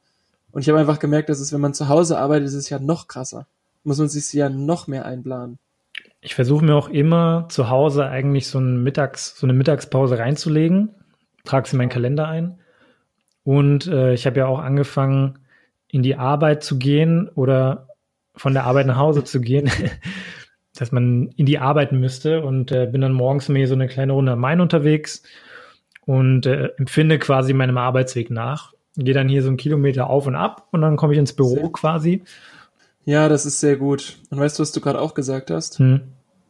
[0.52, 2.80] Und ich habe einfach gemerkt, dass es, wenn man zu Hause arbeitet, ist es ja
[2.80, 3.48] noch krasser.
[3.84, 5.58] Muss man sich ja noch mehr einplanen.
[6.20, 10.90] Ich versuche mir auch immer zu Hause eigentlich so, ein Mittags, so eine Mittagspause reinzulegen,
[11.46, 12.60] trage sie in meinen Kalender ein.
[13.44, 15.40] Und äh, ich habe ja auch angefangen,
[15.88, 17.88] in die Arbeit zu gehen oder
[18.36, 19.72] von der Arbeit nach Hause zu gehen,
[20.78, 24.12] dass man in die arbeiten müsste und äh, bin dann morgens mir so eine kleine
[24.12, 25.24] Runde am Main unterwegs
[26.06, 28.74] und äh, empfinde quasi meinem Arbeitsweg nach.
[28.98, 31.56] Gehe dann hier so einen Kilometer auf und ab und dann komme ich ins Büro
[31.56, 31.72] sehr.
[31.72, 32.24] quasi.
[33.04, 34.18] Ja, das ist sehr gut.
[34.30, 35.80] Und weißt du, was du gerade auch gesagt hast?
[35.80, 36.02] Hm.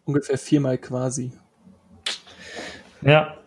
[0.05, 1.31] Ungefähr viermal quasi.
[3.01, 3.37] Ja,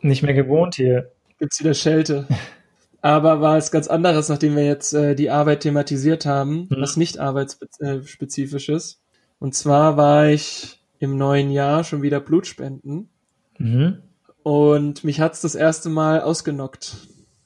[0.00, 1.10] nicht mehr gewohnt hier.
[1.38, 2.26] Gibt's wieder Schelte.
[3.04, 6.76] aber war es ganz anderes, nachdem wir jetzt äh, die Arbeit thematisiert haben, mhm.
[6.78, 9.02] was nicht arbeitsspezifisches.
[9.38, 13.10] Und zwar war ich im neuen Jahr schon wieder Blutspenden.
[13.58, 13.98] Mhm.
[14.44, 16.96] Und mich hat's das erste Mal ausgenockt.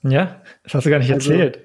[0.03, 1.61] Ja, das hast du gar nicht also erzählt.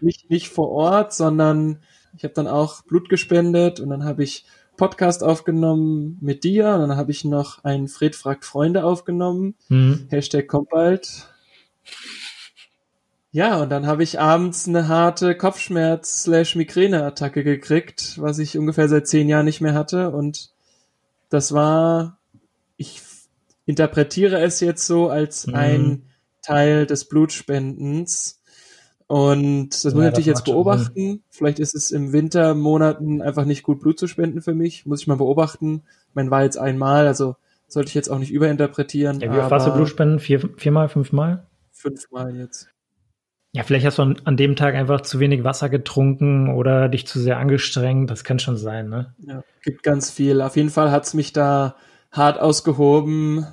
[0.00, 1.80] Nicht, nicht vor Ort, sondern
[2.16, 4.46] ich habe dann auch Blut gespendet und dann habe ich
[4.76, 9.56] Podcast aufgenommen mit dir und dann habe ich noch einen Fred fragt Freunde aufgenommen.
[9.68, 10.06] Mhm.
[10.08, 11.26] Hashtag kommt bald.
[13.32, 19.28] Ja, und dann habe ich abends eine harte Kopfschmerz-Migräne-Attacke gekriegt, was ich ungefähr seit zehn
[19.28, 20.12] Jahren nicht mehr hatte.
[20.12, 20.50] Und
[21.28, 22.18] das war,
[22.76, 23.02] ich
[23.66, 25.54] interpretiere es jetzt so als mhm.
[25.54, 26.02] ein
[26.42, 28.40] Teil des Blutspendens.
[29.08, 31.22] Und das ja, muss ich natürlich jetzt beobachten.
[31.28, 34.86] Vielleicht ist es im Wintermonaten einfach nicht gut, Blut zu spenden für mich.
[34.86, 35.82] Muss ich mal beobachten.
[36.14, 37.36] Mein war jetzt einmal, also
[37.68, 39.20] sollte ich jetzt auch nicht überinterpretieren.
[39.20, 40.18] Ja, wie oft warst du Blutspenden?
[40.18, 41.46] Vier, viermal, fünfmal?
[41.72, 42.68] Fünfmal jetzt.
[43.52, 47.06] Ja, vielleicht hast du an, an, dem Tag einfach zu wenig Wasser getrunken oder dich
[47.06, 48.10] zu sehr angestrengt.
[48.10, 49.14] Das kann schon sein, ne?
[49.18, 50.42] Ja, gibt ganz viel.
[50.42, 51.76] Auf jeden Fall hat's mich da
[52.16, 53.46] hart ausgehoben.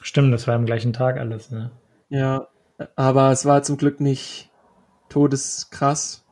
[0.00, 1.70] Stimmt, das war am gleichen Tag alles, ne?
[2.08, 2.48] Ja,
[2.96, 4.50] aber es war zum Glück nicht
[5.08, 6.24] todeskrass.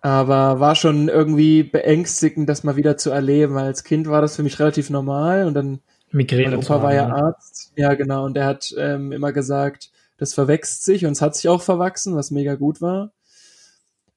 [0.00, 4.34] Aber war schon irgendwie beängstigend, das mal wieder zu erleben, weil als Kind war das
[4.34, 5.80] für mich relativ normal und dann
[6.10, 6.56] Migräne.
[6.56, 7.08] Mein Opa war ja?
[7.08, 7.72] Arzt.
[7.76, 8.24] Ja, genau.
[8.24, 12.16] Und der hat ähm, immer gesagt, das verwächst sich und es hat sich auch verwachsen,
[12.16, 13.12] was mega gut war.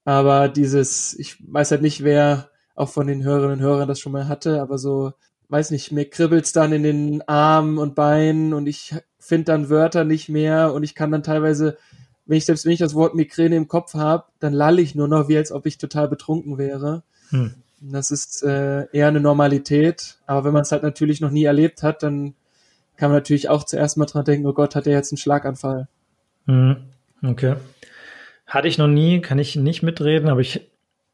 [0.03, 4.11] Aber dieses, ich weiß halt nicht, wer auch von den Hörerinnen und Hörern das schon
[4.11, 5.13] mal hatte, aber so,
[5.49, 10.03] weiß nicht, mir kribbelt's dann in den Armen und Beinen und ich finde dann Wörter
[10.03, 11.77] nicht mehr und ich kann dann teilweise,
[12.25, 15.07] wenn ich selbst wenn ich das Wort Migräne im Kopf habe, dann lalle ich nur
[15.07, 17.03] noch, wie als ob ich total betrunken wäre.
[17.29, 17.53] Hm.
[17.81, 21.83] Das ist äh, eher eine Normalität, aber wenn man es halt natürlich noch nie erlebt
[21.83, 22.33] hat, dann
[22.97, 25.87] kann man natürlich auch zuerst mal dran denken, oh Gott, hat er jetzt einen Schlaganfall.
[26.45, 26.77] Mhm.
[27.23, 27.55] Okay.
[28.47, 30.69] Hatte ich noch nie, kann ich nicht mitreden, aber ich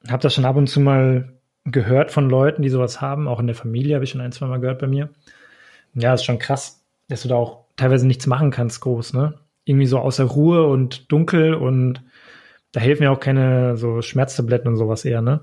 [0.07, 1.33] habe das schon ab und zu mal
[1.65, 3.28] gehört von Leuten, die sowas haben.
[3.28, 5.10] Auch in der Familie habe ich schon ein, zwei Mal gehört bei mir.
[5.93, 9.36] Ja, ist schon krass, dass du da auch teilweise nichts machen kannst, groß, ne?
[9.65, 12.02] Irgendwie so außer Ruhe und dunkel und
[12.71, 15.41] da helfen ja auch keine so Schmerztabletten und sowas eher, ne?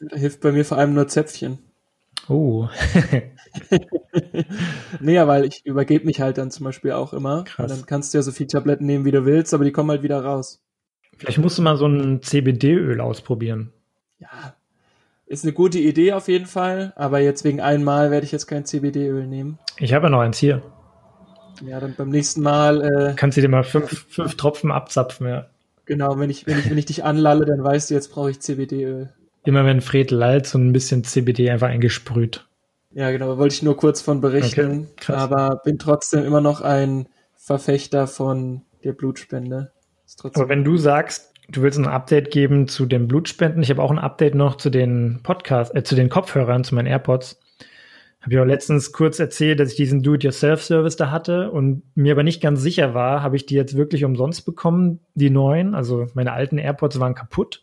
[0.00, 1.58] Da hilft bei mir vor allem nur Zäpfchen.
[2.28, 2.68] Oh.
[5.00, 7.44] nee, weil ich übergebe mich halt dann zum Beispiel auch immer.
[7.44, 7.70] Krass.
[7.70, 10.02] Dann kannst du ja so viele Tabletten nehmen, wie du willst, aber die kommen halt
[10.02, 10.60] wieder raus.
[11.16, 13.72] Vielleicht musst du mal so ein CBD-Öl ausprobieren.
[14.18, 14.54] Ja,
[15.30, 18.64] ist eine gute Idee auf jeden Fall, aber jetzt wegen einmal werde ich jetzt kein
[18.64, 19.60] CBD-Öl nehmen.
[19.78, 20.60] Ich habe ja noch eins hier.
[21.64, 22.82] Ja, dann beim nächsten Mal.
[22.82, 25.46] Äh, Kannst du dir mal fünf, fünf Tropfen abzapfen, ja.
[25.84, 28.40] Genau, wenn ich, wenn ich, wenn ich dich anlalle, dann weißt du, jetzt brauche ich
[28.40, 29.10] CBD-Öl.
[29.44, 32.48] Immer wenn Fred lallt, so ein bisschen CBD einfach eingesprüht.
[32.92, 34.88] Ja, genau, wollte ich nur kurz von berichten.
[35.00, 39.70] Okay, aber bin trotzdem immer noch ein Verfechter von der Blutspende.
[40.34, 43.90] Aber wenn du sagst, du willst ein Update geben zu den Blutspenden, ich habe auch
[43.90, 47.40] ein Update noch zu den Podcast, äh, zu den Kopfhörern, zu meinen AirPods.
[48.20, 52.22] Habe ich auch letztens kurz erzählt, dass ich diesen Do-it-yourself-Service da hatte und mir aber
[52.22, 55.74] nicht ganz sicher war, habe ich die jetzt wirklich umsonst bekommen, die neuen.
[55.74, 57.62] Also meine alten AirPods waren kaputt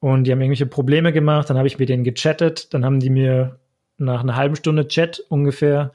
[0.00, 1.50] und die haben irgendwelche Probleme gemacht.
[1.50, 2.72] Dann habe ich mit denen gechattet.
[2.72, 3.58] Dann haben die mir
[3.98, 5.92] nach einer halben Stunde Chat ungefähr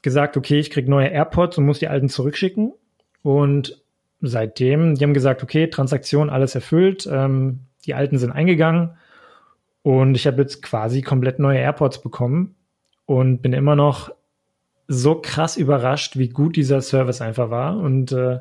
[0.00, 2.72] gesagt, okay, ich krieg neue AirPods und muss die alten zurückschicken.
[3.22, 3.81] Und
[4.22, 8.96] seitdem, die haben gesagt, okay, Transaktion alles erfüllt, ähm, die alten sind eingegangen
[9.82, 12.54] und ich habe jetzt quasi komplett neue AirPods bekommen
[13.06, 14.12] und bin immer noch
[14.88, 18.40] so krass überrascht, wie gut dieser Service einfach war und äh,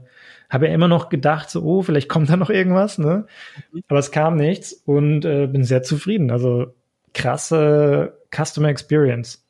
[0.49, 3.25] habe ja immer noch gedacht, so, oh, vielleicht kommt da noch irgendwas, ne?
[3.71, 3.83] Mhm.
[3.87, 6.29] Aber es kam nichts und äh, bin sehr zufrieden.
[6.29, 6.73] Also
[7.13, 9.43] krasse Customer Experience.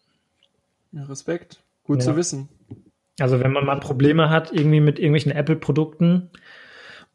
[0.92, 1.60] Ja, Respekt.
[1.84, 2.06] Gut ja.
[2.06, 2.50] zu wissen.
[3.22, 6.30] Also wenn man mal Probleme hat, irgendwie mit irgendwelchen Apple-Produkten,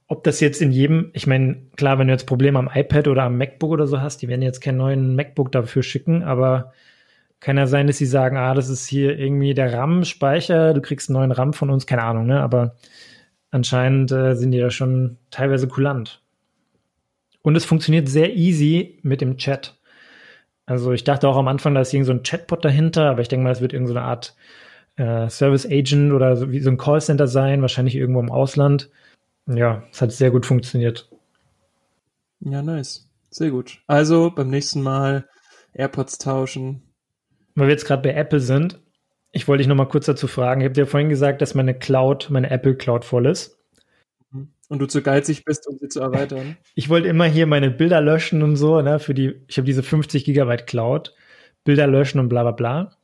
[0.09, 3.25] ob das jetzt in jedem, ich meine, klar, wenn du jetzt Probleme am iPad oder
[3.25, 6.73] am MacBook oder so hast, die werden jetzt keinen neuen MacBook dafür schicken, aber
[7.41, 11.11] kann ja sein, dass sie sagen, ah, das ist hier irgendwie der RAM-Speicher, du kriegst
[11.11, 12.41] einen neuen RAM von uns, keine Ahnung, ne?
[12.41, 12.77] Aber
[13.51, 16.23] anscheinend äh, sind die da schon teilweise kulant.
[17.43, 19.79] Und es funktioniert sehr easy mit dem Chat.
[20.67, 23.29] Also ich dachte auch am Anfang, da ist irgend so ein Chatbot dahinter, aber ich
[23.29, 24.37] denke mal, das wird irgendeine so Art
[24.97, 28.91] äh, Service Agent oder so, wie so ein Callcenter sein, wahrscheinlich irgendwo im Ausland.
[29.47, 31.09] Ja, es hat sehr gut funktioniert.
[32.41, 33.09] Ja, nice.
[33.31, 33.83] Sehr gut.
[33.87, 35.29] Also beim nächsten Mal
[35.73, 36.83] AirPods tauschen.
[37.55, 38.81] Weil wir jetzt gerade bei Apple sind,
[39.33, 40.61] ich wollte dich noch mal kurz dazu fragen.
[40.61, 43.59] Ich habe dir vorhin gesagt, dass meine Cloud, meine Apple Cloud voll ist.
[44.69, 46.57] Und du zu geizig bist, um sie zu erweitern.
[46.75, 49.83] Ich wollte immer hier meine Bilder löschen und so, ne, für die, ich habe diese
[49.83, 51.15] 50 Gigabyte Cloud,
[51.65, 52.97] Bilder löschen und bla bla bla.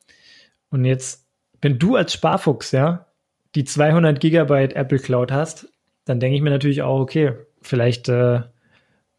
[0.71, 1.22] Und jetzt,
[1.63, 3.07] wenn du als Sparfuchs, ja,
[3.55, 5.69] die 200 Gigabyte Apple Cloud hast,
[6.05, 8.41] dann denke ich mir natürlich auch, okay, vielleicht äh,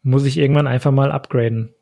[0.02, 1.74] muss ich irgendwann einfach mal upgraden.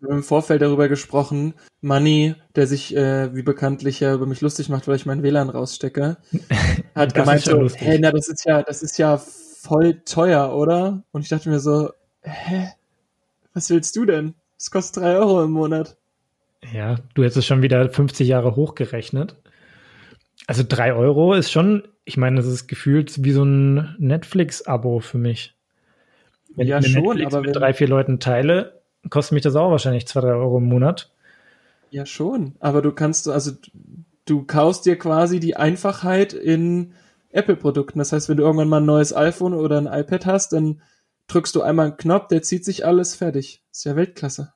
[0.00, 4.40] Wir haben im Vorfeld darüber gesprochen, Money, der sich äh, wie bekanntlich ja über mich
[4.40, 6.16] lustig macht, weil ich meinen WLAN rausstecke,
[6.94, 11.02] hat gemeint so, hey, na, das ist ja, das ist ja voll teuer, oder?
[11.12, 11.90] Und ich dachte mir so,
[12.22, 12.70] hä?
[13.52, 14.34] Was willst du denn?
[14.56, 15.98] Das kostet drei Euro im Monat.
[16.72, 19.36] Ja, du hättest es schon wieder 50 Jahre hochgerechnet.
[20.46, 25.18] Also drei Euro ist schon, ich meine, das ist gefühlt wie so ein Netflix-Abo für
[25.18, 25.54] mich.
[26.56, 29.70] Wenn ja, ich schon, Netflix aber mit drei, vier Leuten teile, kostet mich das auch
[29.70, 31.12] wahrscheinlich zwei, drei Euro im Monat.
[31.90, 32.54] Ja, schon.
[32.60, 33.52] Aber du kannst, also
[34.24, 36.94] du kaufst dir quasi die Einfachheit in
[37.30, 37.98] Apple-Produkten.
[37.98, 40.82] Das heißt, wenn du irgendwann mal ein neues iPhone oder ein iPad hast, dann
[41.28, 43.62] drückst du einmal einen Knopf, der zieht sich alles fertig.
[43.70, 44.52] ist ja Weltklasse.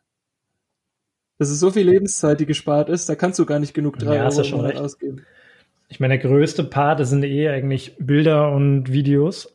[1.39, 4.17] Das ist so viel Lebenszeit, die gespart ist, da kannst du gar nicht genug drei
[4.17, 4.81] Ja, Euro im Monat recht.
[4.81, 5.25] ausgeben.
[5.95, 9.55] Ich meine, der größte Part, das sind eh eigentlich Bilder und Videos.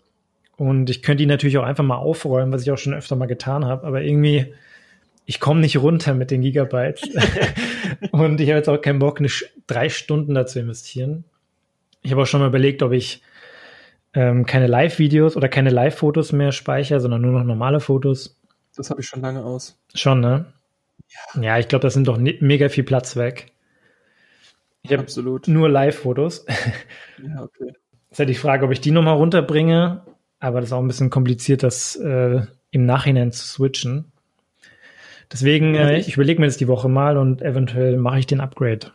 [0.56, 3.26] Und ich könnte die natürlich auch einfach mal aufräumen, was ich auch schon öfter mal
[3.26, 3.86] getan habe.
[3.86, 4.54] Aber irgendwie,
[5.26, 7.02] ich komme nicht runter mit den Gigabytes.
[8.12, 9.28] und ich habe jetzt auch keinen Bock, eine,
[9.68, 11.26] drei Stunden dazu investieren.
[12.04, 13.22] Ich habe auch schon mal überlegt, ob ich
[14.14, 18.40] ähm, keine Live-Videos oder keine Live-Fotos mehr speichere, sondern nur noch normale Fotos.
[18.78, 19.78] Das habe ich schon lange aus.
[19.94, 20.46] Schon, ne?
[21.42, 23.52] Ja, ich glaube, das sind doch mega viel Platz weg.
[24.82, 25.48] Ich habe Absolut.
[25.48, 26.46] nur Live-Fotos.
[27.22, 27.74] Ja, okay.
[28.12, 30.04] ist halt die Frage, ob ich die nochmal runterbringe,
[30.40, 34.12] aber das ist auch ein bisschen kompliziert, das äh, im Nachhinein zu switchen.
[35.32, 38.26] Deswegen, Also äh, ich- ich überlege mir das die Woche mal und eventuell mache ich
[38.28, 38.92] den Upgrade.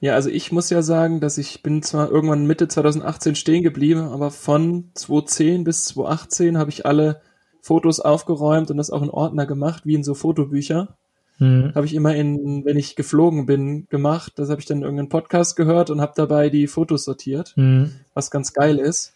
[0.00, 4.00] Ja, also ich muss ja sagen, dass ich bin zwar irgendwann Mitte 2018 stehen geblieben,
[4.02, 7.22] aber von 2010 bis 2018 habe ich alle
[7.62, 10.98] Fotos aufgeräumt und das auch in Ordner gemacht, wie in so Fotobücher.
[11.38, 11.72] Hm.
[11.74, 14.32] Habe ich immer in, wenn ich geflogen bin, gemacht.
[14.36, 17.92] Das habe ich dann in irgendeinen Podcast gehört und habe dabei die Fotos sortiert, Hm.
[18.14, 19.14] was ganz geil ist.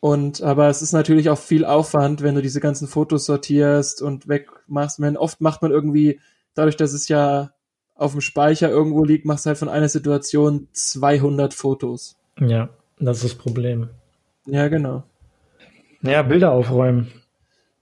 [0.00, 4.28] Und aber es ist natürlich auch viel Aufwand, wenn du diese ganzen Fotos sortierst und
[4.28, 4.98] wegmachst.
[4.98, 6.20] Man, oft macht man irgendwie,
[6.54, 7.50] dadurch, dass es ja
[7.94, 12.16] auf dem Speicher irgendwo liegt, machst du halt von einer Situation 200 Fotos.
[12.38, 13.88] Ja, das ist das Problem.
[14.46, 15.02] Ja, genau.
[16.02, 17.10] Ja, Bilder aufräumen.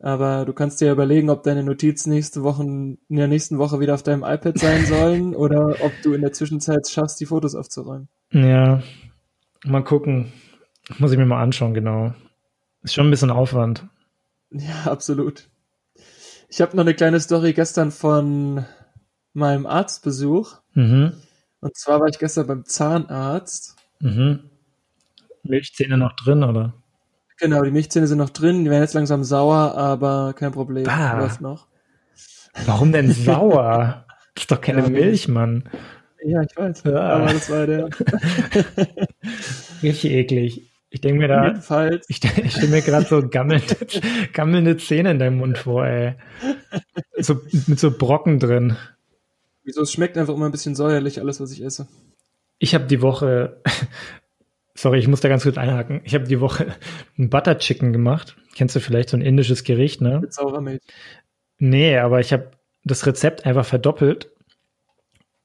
[0.04, 3.94] Aber du kannst dir überlegen, ob deine Notizen nächste Woche, in der nächsten Woche wieder
[3.94, 8.10] auf deinem iPad sein sollen oder ob du in der Zwischenzeit schaffst, die Fotos aufzuräumen.
[8.30, 8.82] Ja,
[9.64, 10.30] mal gucken.
[10.98, 12.12] Muss ich mir mal anschauen, genau.
[12.82, 13.86] Ist schon ein bisschen Aufwand.
[14.50, 15.48] Ja, absolut.
[16.50, 18.66] Ich habe noch eine kleine Story gestern von
[19.32, 20.58] meinem Arztbesuch.
[20.74, 21.14] Mhm.
[21.60, 23.76] Und zwar war ich gestern beim Zahnarzt.
[24.00, 24.50] Mhm.
[25.44, 26.74] Milchzähne noch drin, oder?
[27.38, 31.18] Genau, die Milchzähne sind noch drin, die werden jetzt langsam sauer, aber kein Problem, Bah.
[31.18, 31.66] läuft noch.
[32.66, 34.05] Warum denn sauer?
[34.35, 35.64] Das ist doch keine Ja, Milch, Mann.
[36.25, 36.85] Ja, ich weiß.
[36.85, 37.01] Ja.
[37.01, 37.90] Aber das war der.
[39.83, 40.70] Richtig eklig.
[40.90, 42.07] Ich denke mir da, Jedenfalls.
[42.09, 43.77] ich, ich stelle mir gerade so gammelnde,
[44.33, 46.14] gammelnde Zähne in deinem Mund vor, ey.
[47.18, 48.77] So, mit so Brocken drin.
[49.64, 49.83] Wieso?
[49.83, 51.88] Es schmeckt einfach immer ein bisschen säuerlich, alles, was ich esse.
[52.59, 53.61] Ich habe die Woche,
[54.74, 56.00] sorry, ich muss da ganz kurz einhaken.
[56.04, 56.66] Ich habe die Woche
[57.18, 58.37] ein Butter Chicken gemacht.
[58.54, 60.20] Kennst du vielleicht so ein indisches Gericht, ne?
[60.20, 60.82] Mit saurer Milch.
[61.58, 62.50] Nee, aber ich habe
[62.84, 64.30] das Rezept einfach verdoppelt.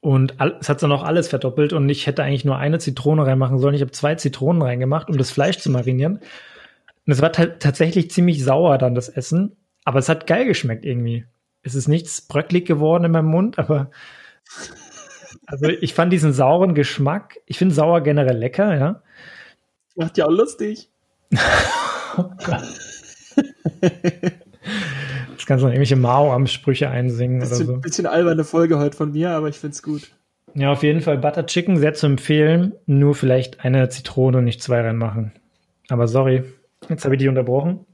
[0.00, 3.26] Und all, es hat dann auch alles verdoppelt und ich hätte eigentlich nur eine Zitrone
[3.26, 3.74] reinmachen sollen.
[3.74, 6.20] Ich habe zwei Zitronen reingemacht, um das Fleisch zu marinieren.
[7.06, 9.56] Und es war ta tatsächlich ziemlich sauer dann, das Essen.
[9.84, 11.26] Aber es hat geil geschmeckt irgendwie.
[11.62, 13.90] Es ist nichts bröcklig geworden in meinem Mund, aber
[15.46, 19.02] also ich fand diesen sauren Geschmack, ich finde sauer generell lecker, ja.
[20.00, 20.88] Macht ja auch lustig.
[22.16, 22.64] Oh Gott.
[25.36, 27.76] Das kannst du noch irgendwelche Mao-Am-Sprüche einsingen oder Bisschen, so.
[27.76, 30.10] bisschen alberne Folge heute von mir, aber ich find's gut.
[30.54, 32.72] Ja, auf jeden Fall Butter Chicken sehr zu empfehlen.
[32.86, 35.32] Nur vielleicht eine Zitrone und nicht zwei reinmachen.
[35.90, 36.44] Aber sorry,
[36.88, 37.84] jetzt habe ich dich unterbrochen.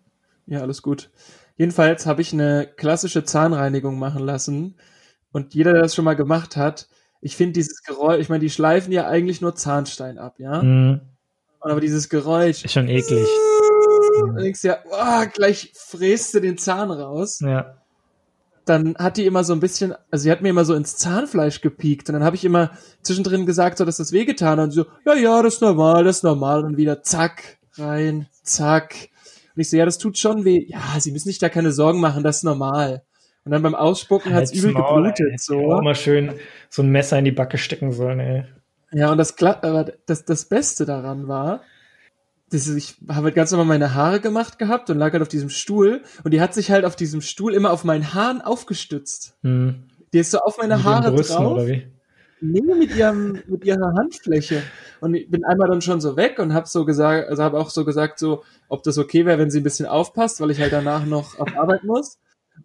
[0.47, 1.11] Ja, alles gut.
[1.57, 4.77] Jedenfalls habe ich eine klassische Zahnreinigung machen lassen.
[5.33, 6.89] Und jeder, der das schon mal gemacht hat,
[7.21, 11.01] ich finde dieses Geräusch, ich meine, die schleifen ja eigentlich nur Zahnstein ab, ja?
[11.67, 13.27] Hm, Aber dieses Geräusch, ist schon eklig.
[14.21, 17.41] du denkst ja, oh, gleich fräst du den Zahn raus.
[17.41, 17.75] Ja.
[18.65, 21.61] Dann hat die immer so ein bisschen, also sie hat mir immer so ins Zahnfleisch
[21.61, 22.09] gepiekt.
[22.09, 24.65] Und dann habe ich immer zwischendrin gesagt, so, dass das wehgetan hat.
[24.65, 26.65] Und sie so, ja, ja, das ist normal, das ist normal.
[26.65, 28.95] Und wieder zack, rein, zack.
[29.55, 30.67] Und ich so, ja, das tut schon weh.
[30.69, 33.03] Ja, Sie müssen sich da keine Sorgen machen, das ist normal.
[33.45, 35.13] Und dann beim Ausspucken hat's Halt's übel Maul, ey.
[35.13, 35.73] geblutet, Hätte so.
[35.73, 36.33] Auch mal schön
[36.69, 38.45] so ein Messer in die Backe stecken sollen, ey.
[38.93, 39.35] Ja, und das,
[40.07, 41.63] das, das Beste daran war,
[42.51, 45.29] das ist, ich habe halt ganz normal meine Haare gemacht gehabt und lag halt auf
[45.29, 49.37] diesem Stuhl und die hat sich halt auf diesem Stuhl immer auf meinen Haaren aufgestützt.
[49.43, 49.85] Hm.
[50.13, 51.53] Die ist so auf meine Mit Haare Brüsten, drauf.
[51.55, 51.89] oder wie?
[52.41, 54.63] Nee, mit ihrem, mit ihrer Handfläche.
[55.01, 57.71] Und ich bin einmal dann schon so weg und habe so gesagt, also habe auch
[57.71, 60.73] so gesagt, so, ob das okay wäre, wenn sie ein bisschen aufpasst, weil ich halt
[60.73, 62.19] danach noch auf Arbeit muss.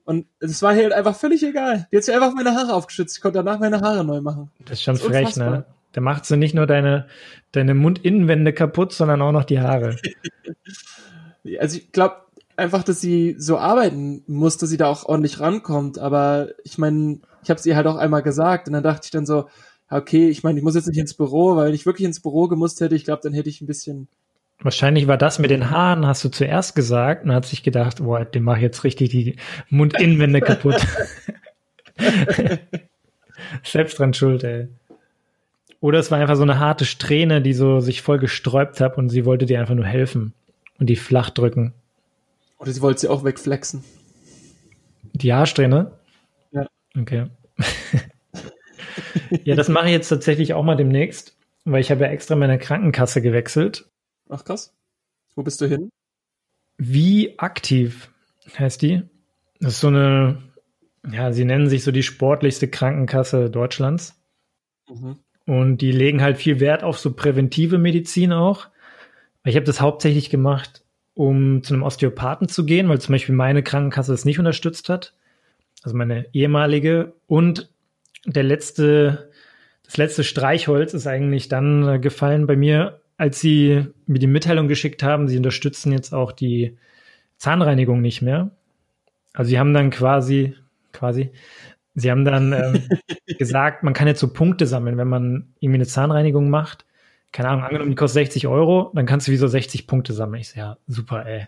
[0.03, 1.87] Und es war halt einfach völlig egal.
[1.91, 3.15] Die hat sich einfach auf meine Haare aufgeschützt.
[3.17, 4.51] Ich konnte danach meine Haare neu machen.
[4.65, 5.49] Das ist schon Das ist frech, unfassbar.
[5.51, 5.65] ne?
[5.93, 7.07] Da macht sie nicht nur deine,
[7.51, 9.95] deine Mundinnenwände kaputt, sondern auch noch die Haare.
[11.59, 12.17] Also ich glaube
[12.55, 15.97] einfach, dass sie so arbeiten muss, dass sie da auch ordentlich rankommt.
[15.97, 19.25] Aber ich meine, ich habe sie halt auch einmal gesagt und dann dachte ich dann
[19.25, 19.49] so,
[19.89, 22.47] okay, ich meine, ich muss jetzt nicht ins Büro, weil wenn ich wirklich ins Büro
[22.47, 24.07] gemusst hätte, ich glaube, dann hätte ich ein bisschen
[24.63, 28.23] Wahrscheinlich war das mit den Haaren, hast du zuerst gesagt und hat sich gedacht, boah,
[28.23, 29.37] dem mach ich jetzt richtig die
[29.69, 30.75] Mundinnenwände kaputt.
[33.63, 34.67] Selbst dran schuld, ey.
[35.81, 39.09] Oder es war einfach so eine harte Strähne, die so sich voll gesträubt hat und
[39.09, 40.33] sie wollte dir einfach nur helfen
[40.79, 41.73] und die flach drücken.
[42.59, 43.83] Oder sie wollte sie auch wegflexen?
[45.13, 45.91] Die Haarsträhne?
[46.51, 46.67] Ja.
[46.97, 47.25] Okay.
[49.43, 52.59] ja, das mache ich jetzt tatsächlich auch mal demnächst, weil ich habe ja extra meine
[52.59, 53.89] Krankenkasse gewechselt.
[54.29, 54.75] Ach krass.
[55.35, 55.89] Wo bist du hin?
[56.77, 58.11] Wie aktiv
[58.57, 59.01] heißt die?
[59.59, 60.43] Das ist so eine,
[61.11, 64.21] ja, sie nennen sich so die sportlichste Krankenkasse Deutschlands.
[64.87, 65.17] Mhm.
[65.45, 68.67] Und die legen halt viel Wert auf so präventive Medizin auch.
[69.43, 73.63] Ich habe das hauptsächlich gemacht, um zu einem Osteopathen zu gehen, weil zum Beispiel meine
[73.63, 75.13] Krankenkasse es nicht unterstützt hat.
[75.83, 77.13] Also meine ehemalige.
[77.27, 77.69] Und
[78.25, 79.31] der letzte,
[79.83, 85.03] das letzte Streichholz ist eigentlich dann gefallen bei mir, als sie mir die Mitteilung geschickt
[85.03, 86.77] haben, sie unterstützen jetzt auch die
[87.37, 88.51] Zahnreinigung nicht mehr.
[89.33, 90.55] Also sie haben dann quasi,
[90.91, 91.31] quasi,
[91.95, 92.83] sie haben dann ähm,
[93.37, 96.85] gesagt, man kann jetzt so Punkte sammeln, wenn man irgendwie eine Zahnreinigung macht.
[97.31, 100.41] Keine Ahnung, angenommen, die kostet 60 Euro, dann kannst du wie so 60 Punkte sammeln.
[100.41, 101.47] Ich so, ja, super, ey.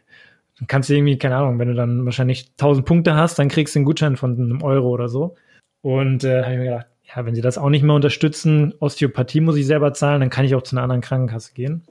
[0.59, 3.75] Dann kannst du irgendwie, keine Ahnung, wenn du dann wahrscheinlich 1000 Punkte hast, dann kriegst
[3.75, 5.35] du einen Gutschein von einem Euro oder so.
[5.81, 9.41] Und äh, habe ich mir gedacht, ja, wenn sie das auch nicht mehr unterstützen, Osteopathie
[9.41, 11.83] muss ich selber zahlen, dann kann ich auch zu einer anderen Krankenkasse gehen.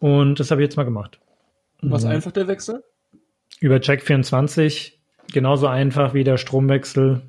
[0.00, 1.18] Und das habe ich jetzt mal gemacht.
[1.80, 2.10] Was mhm.
[2.10, 2.82] einfach der Wechsel?
[3.60, 4.92] Über Check24
[5.32, 7.22] genauso einfach wie der Stromwechsel.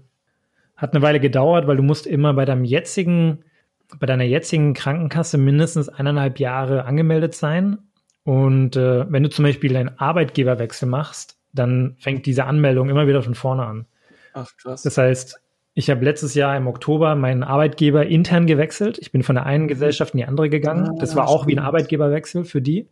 [0.81, 3.43] Hat eine Weile gedauert, weil du musst immer bei deinem jetzigen,
[3.99, 7.77] bei deiner jetzigen Krankenkasse mindestens eineinhalb Jahre angemeldet sein.
[8.23, 13.21] Und äh, wenn du zum Beispiel einen Arbeitgeberwechsel machst, dann fängt diese Anmeldung immer wieder
[13.21, 13.85] von vorne an.
[14.33, 14.81] Ach krass.
[14.81, 15.39] Das heißt,
[15.75, 18.97] ich habe letztes Jahr im Oktober meinen Arbeitgeber intern gewechselt.
[18.99, 20.89] Ich bin von der einen Gesellschaft in die andere gegangen.
[20.89, 22.89] Ah, das war auch wie ein Arbeitgeberwechsel für die.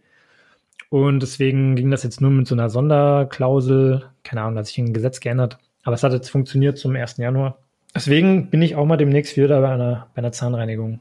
[0.90, 4.12] Und deswegen ging das jetzt nur mit so einer Sonderklausel.
[4.24, 5.58] Keine Ahnung, da hat sich ein Gesetz geändert.
[5.84, 7.18] Aber es hat jetzt funktioniert zum 1.
[7.18, 7.58] Januar.
[7.96, 11.00] Deswegen bin ich auch mal demnächst wieder bei einer, bei einer Zahnreinigung.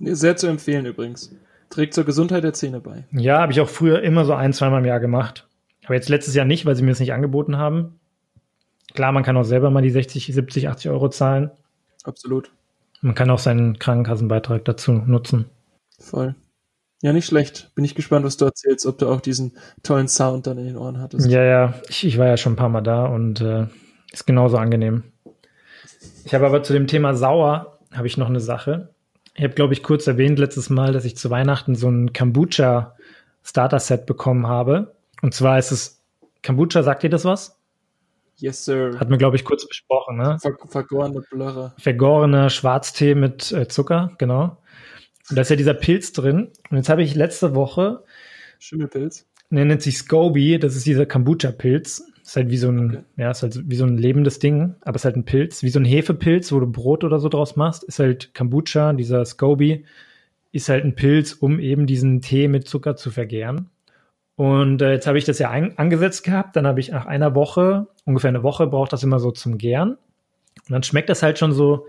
[0.00, 1.34] Sehr zu empfehlen übrigens.
[1.70, 3.04] Trägt zur Gesundheit der Zähne bei.
[3.12, 5.48] Ja, habe ich auch früher immer so ein, zweimal im Jahr gemacht.
[5.84, 7.98] Aber jetzt letztes Jahr nicht, weil sie mir das nicht angeboten haben.
[8.94, 11.50] Klar, man kann auch selber mal die 60, 70, 80 Euro zahlen.
[12.04, 12.52] Absolut.
[13.00, 15.46] Man kann auch seinen Krankenkassenbeitrag dazu nutzen.
[15.98, 16.34] Voll.
[17.00, 17.72] Ja, nicht schlecht.
[17.74, 20.76] Bin ich gespannt, was du erzählst, ob du auch diesen tollen Sound dann in den
[20.76, 21.28] Ohren hattest.
[21.28, 21.74] Ja, ja.
[21.88, 23.66] Ich, ich war ja schon ein paar Mal da und äh,
[24.12, 25.04] ist genauso angenehm.
[26.24, 28.90] Ich habe aber zu dem Thema sauer habe ich noch eine Sache.
[29.34, 32.96] Ich habe, glaube ich, kurz erwähnt letztes Mal, dass ich zu Weihnachten so ein Kombucha
[33.42, 34.94] Starter Set bekommen habe.
[35.20, 36.00] Und zwar ist es
[36.44, 37.58] Kombucha, sagt ihr das was?
[38.36, 38.98] Yes, sir.
[38.98, 40.38] Hat mir, glaube ich, kurz besprochen, ne?
[40.40, 41.72] Ver vergorene Blöre.
[41.78, 44.58] Vergorener Schwarztee mit äh, Zucker, genau.
[45.30, 46.50] Und da ist ja dieser Pilz drin.
[46.70, 48.02] Und jetzt habe ich letzte Woche.
[48.58, 49.26] Schimmelpilz?
[49.50, 50.58] Der nennt sich Scoby.
[50.58, 52.11] Das ist dieser Kombucha-Pilz.
[52.32, 53.04] Ist halt wie so ein, okay.
[53.18, 55.78] ja, ist halt wie so ein lebendes Ding, aber ist halt ein Pilz, wie so
[55.78, 59.84] ein Hefepilz, wo du Brot oder so draus machst, ist halt Kombucha, dieser Scoby,
[60.50, 63.68] ist halt ein Pilz, um eben diesen Tee mit Zucker zu vergären.
[64.34, 67.34] Und äh, jetzt habe ich das ja ein, angesetzt gehabt, dann habe ich nach einer
[67.34, 69.90] Woche, ungefähr eine Woche, braucht das immer so zum Gären.
[69.90, 71.86] Und dann schmeckt das halt schon so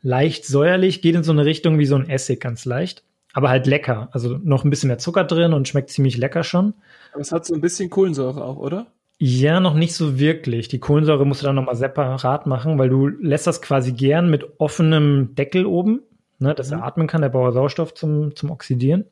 [0.00, 3.04] leicht säuerlich, geht in so eine Richtung wie so ein Essig, ganz leicht.
[3.34, 4.08] Aber halt lecker.
[4.12, 6.72] Also noch ein bisschen mehr Zucker drin und schmeckt ziemlich lecker schon.
[7.12, 8.86] Aber es hat so ein bisschen Kohlensäure auch, oder?
[9.24, 10.66] Ja, noch nicht so wirklich.
[10.66, 14.58] Die Kohlensäure musst du dann nochmal separat machen, weil du lässt das quasi gern mit
[14.58, 16.02] offenem Deckel oben,
[16.40, 16.78] ne, dass mhm.
[16.78, 19.04] er atmen kann, der braucht Sauerstoff zum, zum Oxidieren.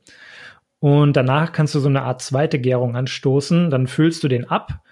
[0.80, 3.70] Und danach kannst du so eine Art zweite Gärung anstoßen.
[3.70, 4.82] Dann füllst du den ab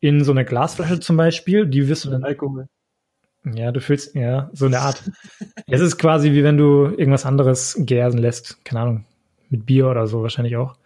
[0.00, 1.64] in so eine Glasflasche zum Beispiel.
[1.64, 2.22] Die wirst du dann.
[2.22, 2.68] Alkohol.
[3.50, 5.02] Ja, du füllst, ja, so eine Art.
[5.66, 8.62] es ist quasi wie wenn du irgendwas anderes gären lässt.
[8.66, 9.06] Keine Ahnung.
[9.48, 10.76] Mit Bier oder so wahrscheinlich auch.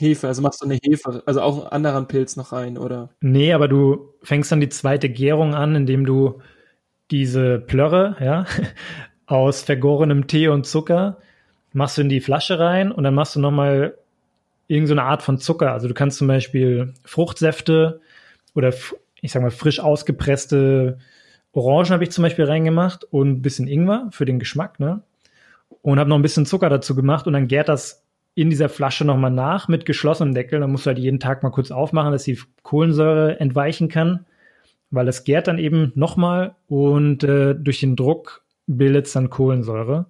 [0.00, 3.10] Hefe, also machst du eine Hefe, also auch einen anderen Pilz noch rein, oder?
[3.20, 6.40] Nee, aber du fängst dann die zweite Gärung an, indem du
[7.10, 8.46] diese Plörre, ja,
[9.26, 11.18] aus vergorenem Tee und Zucker
[11.72, 13.96] machst du in die Flasche rein und dann machst du nochmal
[14.66, 15.72] irgendeine Art von Zucker.
[15.72, 18.00] Also du kannst zum Beispiel Fruchtsäfte
[18.54, 18.72] oder
[19.20, 20.98] ich sag mal frisch ausgepresste
[21.52, 25.02] Orangen habe ich zum Beispiel reingemacht und ein bisschen Ingwer für den Geschmack, ne?
[25.82, 28.04] Und habe noch ein bisschen Zucker dazu gemacht und dann gärt das
[28.34, 30.60] in dieser Flasche nochmal nach mit geschlossenem Deckel.
[30.60, 34.26] Dann musst du halt jeden Tag mal kurz aufmachen, dass die Kohlensäure entweichen kann,
[34.90, 40.06] weil es gärt dann eben nochmal und äh, durch den Druck bildet es dann Kohlensäure.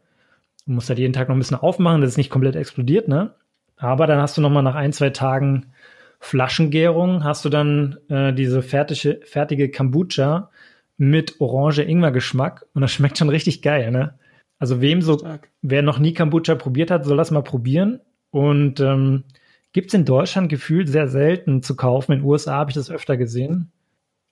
[0.67, 3.35] Du musst halt jeden Tag noch ein bisschen aufmachen, dass es nicht komplett explodiert, ne?
[3.77, 5.73] Aber dann hast du nochmal nach ein, zwei Tagen
[6.21, 10.51] Flaschengärung, hast du dann äh, diese fertige, fertige Kombucha
[10.99, 14.19] mit Orange-Ingwer-Geschmack und das schmeckt schon richtig geil, ne?
[14.59, 15.49] Also wem so, Stark.
[15.63, 18.01] wer noch nie Kombucha probiert hat, soll das mal probieren.
[18.31, 19.25] Und ähm,
[19.73, 22.13] gibt es in Deutschland gefühlt sehr selten zu kaufen.
[22.13, 23.71] In den USA habe ich das öfter gesehen.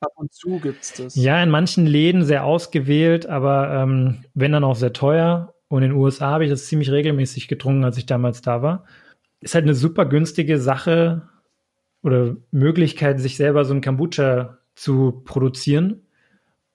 [0.00, 1.16] Ab und zu gibt es das.
[1.16, 5.54] Ja, in manchen Läden sehr ausgewählt, aber ähm, wenn dann auch sehr teuer.
[5.68, 8.84] Und in den USA habe ich das ziemlich regelmäßig getrunken, als ich damals da war.
[9.40, 11.28] Ist halt eine super günstige Sache
[12.02, 16.06] oder Möglichkeit, sich selber so ein Kombucha zu produzieren.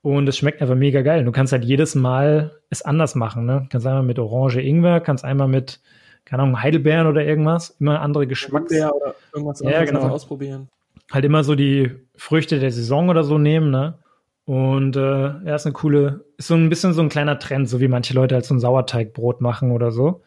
[0.02, 1.24] Und es schmeckt einfach mega geil.
[1.24, 3.46] Du kannst halt jedes Mal es anders machen.
[3.46, 3.62] Ne?
[3.64, 5.80] Du kannst einmal mit Orange Ingwer, kannst einmal mit,
[6.26, 7.76] keine Ahnung, Heidelbeeren oder irgendwas.
[7.80, 8.72] Immer andere Geschmacks.
[8.72, 10.08] oder irgendwas anderes ja, genau.
[10.10, 10.70] ausprobieren.
[11.12, 14.00] Halt immer so die Früchte der Saison oder so nehmen, ne?
[14.46, 17.80] Und äh, ja, ist eine coole, ist so ein bisschen so ein kleiner Trend, so
[17.80, 20.22] wie manche Leute halt so ein Sauerteigbrot machen oder so.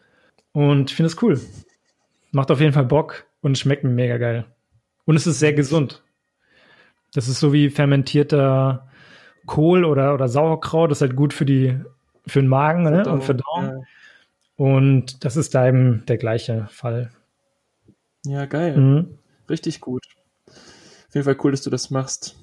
[0.53, 1.39] Und ich finde es cool.
[2.31, 4.45] Macht auf jeden Fall Bock und schmeckt mir mega geil.
[5.05, 6.03] Und es ist sehr gesund.
[7.13, 8.87] Das ist so wie fermentierter
[9.45, 10.91] Kohl oder, oder Sauerkraut.
[10.91, 11.79] Das ist halt gut für die,
[12.25, 13.07] für den Magen ne?
[13.09, 13.67] und für Daumen.
[13.67, 13.83] Ja.
[14.57, 17.11] Und das ist da eben der gleiche Fall.
[18.25, 18.75] Ja, geil.
[18.75, 19.17] Mhm.
[19.49, 20.03] Richtig gut.
[20.47, 22.35] Auf jeden Fall cool, dass du das machst.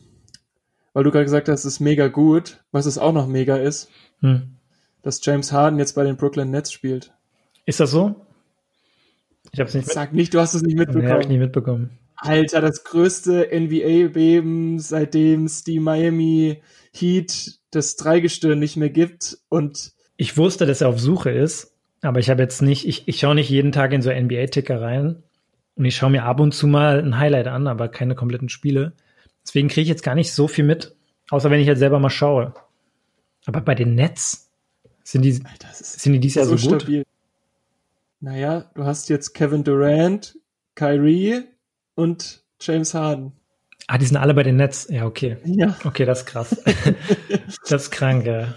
[0.94, 2.64] Weil du gerade gesagt hast, es ist mega gut.
[2.70, 3.90] Was es auch noch mega ist,
[4.20, 4.56] hm.
[5.02, 7.12] dass James Harden jetzt bei den Brooklyn Nets spielt.
[7.66, 8.14] Ist das so?
[9.52, 11.04] Ich hab's nicht Sag nicht, du hast es nicht mitbekommen.
[11.04, 11.98] Nee, hab ich nicht mitbekommen.
[12.16, 16.62] Alter, das größte NBA-Beben, seitdem es die Miami
[16.92, 19.38] Heat das Dreigestirn nicht mehr gibt.
[19.48, 21.73] Und ich wusste, dass er auf Suche ist,
[22.04, 25.22] aber ich habe jetzt nicht, ich, ich schaue nicht jeden Tag in so NBA-Ticker rein.
[25.76, 28.92] Und ich schaue mir ab und zu mal ein Highlight an, aber keine kompletten Spiele.
[29.44, 30.94] Deswegen kriege ich jetzt gar nicht so viel mit,
[31.30, 32.54] außer wenn ich halt selber mal schaue.
[33.46, 34.50] Aber bei den Nets
[35.02, 36.82] sind die, Alter, sind die dieses Jahr so, so gut?
[36.82, 37.04] Stabil.
[38.20, 40.38] Naja, du hast jetzt Kevin Durant,
[40.76, 41.42] Kyrie
[41.94, 43.32] und James Harden.
[43.86, 44.88] Ah, die sind alle bei den Nets.
[44.88, 45.36] Ja, okay.
[45.44, 45.76] Ja.
[45.84, 46.62] Okay, das ist krass.
[47.68, 48.54] das ist krank, ja.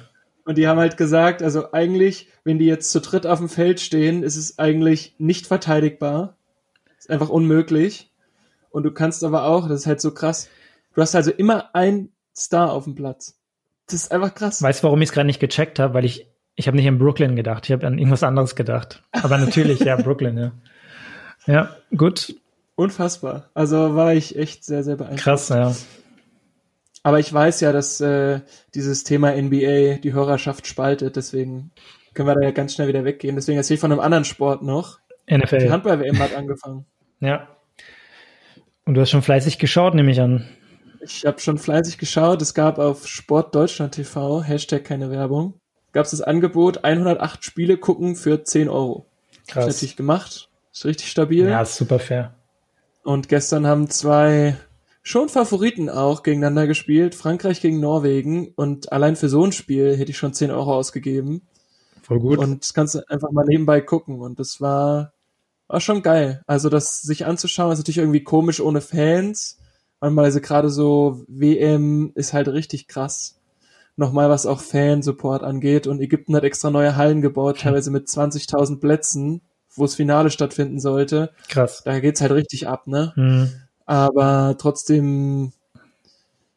[0.48, 3.82] Und die haben halt gesagt, also eigentlich, wenn die jetzt zu dritt auf dem Feld
[3.82, 6.38] stehen, ist es eigentlich nicht verteidigbar.
[6.98, 8.14] Ist einfach unmöglich.
[8.70, 10.48] Und du kannst aber auch, das ist halt so krass,
[10.94, 13.38] du hast also immer ein Star auf dem Platz.
[13.88, 14.62] Das ist einfach krass.
[14.62, 15.94] Weißt du, warum ich es gerade nicht gecheckt habe?
[15.94, 19.04] Weil ich, ich habe nicht an Brooklyn gedacht, ich habe an irgendwas anderes gedacht.
[19.12, 20.52] Aber natürlich, ja, Brooklyn, ja.
[21.46, 22.36] Ja, gut.
[22.76, 23.50] Unfassbar.
[23.54, 25.24] Also war ich echt sehr, sehr beeindruckt.
[25.24, 25.76] Krass, ja.
[27.08, 28.42] Aber ich weiß ja, dass äh,
[28.76, 31.72] dieses Thema NBA die Hörerschaft spaltet, deswegen
[32.14, 33.38] können wir da ja ganz schnell wieder weggehen.
[33.38, 35.00] Deswegen erzähle ich von einem anderen Sport noch.
[35.32, 35.60] NFL.
[35.60, 36.86] Die Handball-WM hat angefangen.
[37.22, 37.48] Ja.
[38.84, 40.50] Und du hast schon fleißig geschaut, nehme ich an.
[41.00, 42.42] Ich habe schon fleißig geschaut.
[42.42, 45.54] Es gab auf Sport Deutschland TV, Hashtag keine Werbung,
[45.94, 49.06] gab es das Angebot, 108 Spiele gucken für 10 Euro.
[49.48, 49.64] Krass.
[49.64, 50.50] Hab ich natürlich gemacht.
[50.74, 51.48] Ist richtig stabil.
[51.48, 52.36] Ja, ist super fair.
[53.06, 54.58] Und gestern haben zwei
[55.08, 57.16] schon Favoriten auch gegeneinander gespielt.
[57.16, 58.50] Frankreich gegen Norwegen.
[58.56, 61.44] Und allein für so ein Spiel hätte ich schon 10 Euro ausgegeben.
[62.02, 62.40] Voll gut.
[62.40, 64.20] Und das kannst du einfach mal nebenbei gucken.
[64.20, 65.14] Und das war,
[65.68, 66.44] war schon geil.
[66.46, 69.60] Also das sich anzuschauen ist natürlich irgendwie komisch ohne Fans.
[70.02, 73.40] Manchmal gerade so WM ist halt richtig krass.
[73.96, 75.88] Nochmal was auch Fansupport angeht.
[75.88, 79.42] Und Ägypten hat extra neue Hallen gebaut, teilweise mit 20.000 Plätzen
[79.78, 81.32] wo das Finale stattfinden sollte.
[81.50, 81.84] Krass.
[81.86, 83.14] Da geht's halt richtig ab, ne?
[83.16, 83.52] Mhm.
[83.88, 85.54] Aber trotzdem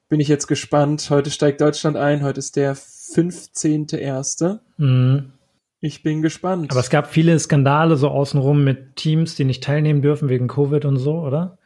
[0.08, 1.08] bin ich jetzt gespannt.
[1.08, 2.22] Heute steigt Deutschland ein.
[2.22, 4.58] Heute ist der 15.1.
[4.76, 5.32] Mhm.
[5.80, 6.72] Ich bin gespannt.
[6.72, 10.84] Aber es gab viele Skandale so außenrum mit Teams, die nicht teilnehmen dürfen wegen Covid
[10.84, 11.56] und so, oder?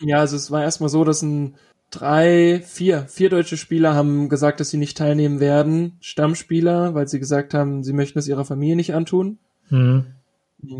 [0.00, 1.54] Ja, also es war erstmal so, dass ein
[1.90, 5.96] drei, vier, vier deutsche Spieler haben gesagt, dass sie nicht teilnehmen werden.
[6.00, 9.38] Stammspieler, weil sie gesagt haben, sie möchten es ihrer Familie nicht antun.
[9.70, 10.17] Mhm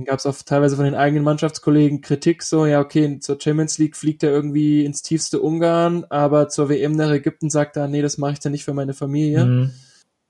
[0.04, 3.96] gab es auch teilweise von den eigenen Mannschaftskollegen Kritik so, ja okay, zur Champions League
[3.96, 8.18] fliegt er irgendwie ins tiefste Ungarn, aber zur WM nach Ägypten sagt er, nee, das
[8.18, 9.44] mache ich dann nicht für meine Familie.
[9.44, 9.70] Mhm.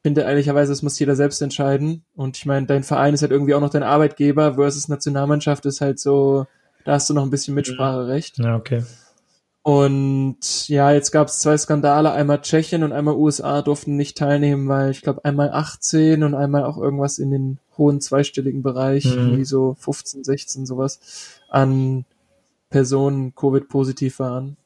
[0.02, 2.04] Finde ehrlicherweise, das muss jeder selbst entscheiden.
[2.14, 5.80] Und ich meine, dein Verein ist halt irgendwie auch noch dein Arbeitgeber versus Nationalmannschaft ist
[5.80, 6.46] halt so,
[6.84, 8.38] da hast du noch ein bisschen Mitspracherecht.
[8.38, 8.84] Ja, okay.
[9.68, 14.66] Und ja, jetzt gab es zwei Skandale, einmal Tschechien und einmal USA durften nicht teilnehmen,
[14.66, 19.36] weil ich glaube einmal 18 und einmal auch irgendwas in den hohen zweistelligen Bereich, mhm.
[19.36, 21.00] wie so 15, 16 sowas,
[21.50, 22.06] an
[22.70, 24.56] Personen Covid-positiv waren.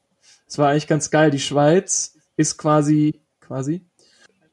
[0.46, 1.32] Es war eigentlich ganz geil.
[1.32, 3.80] Die Schweiz ist quasi, quasi,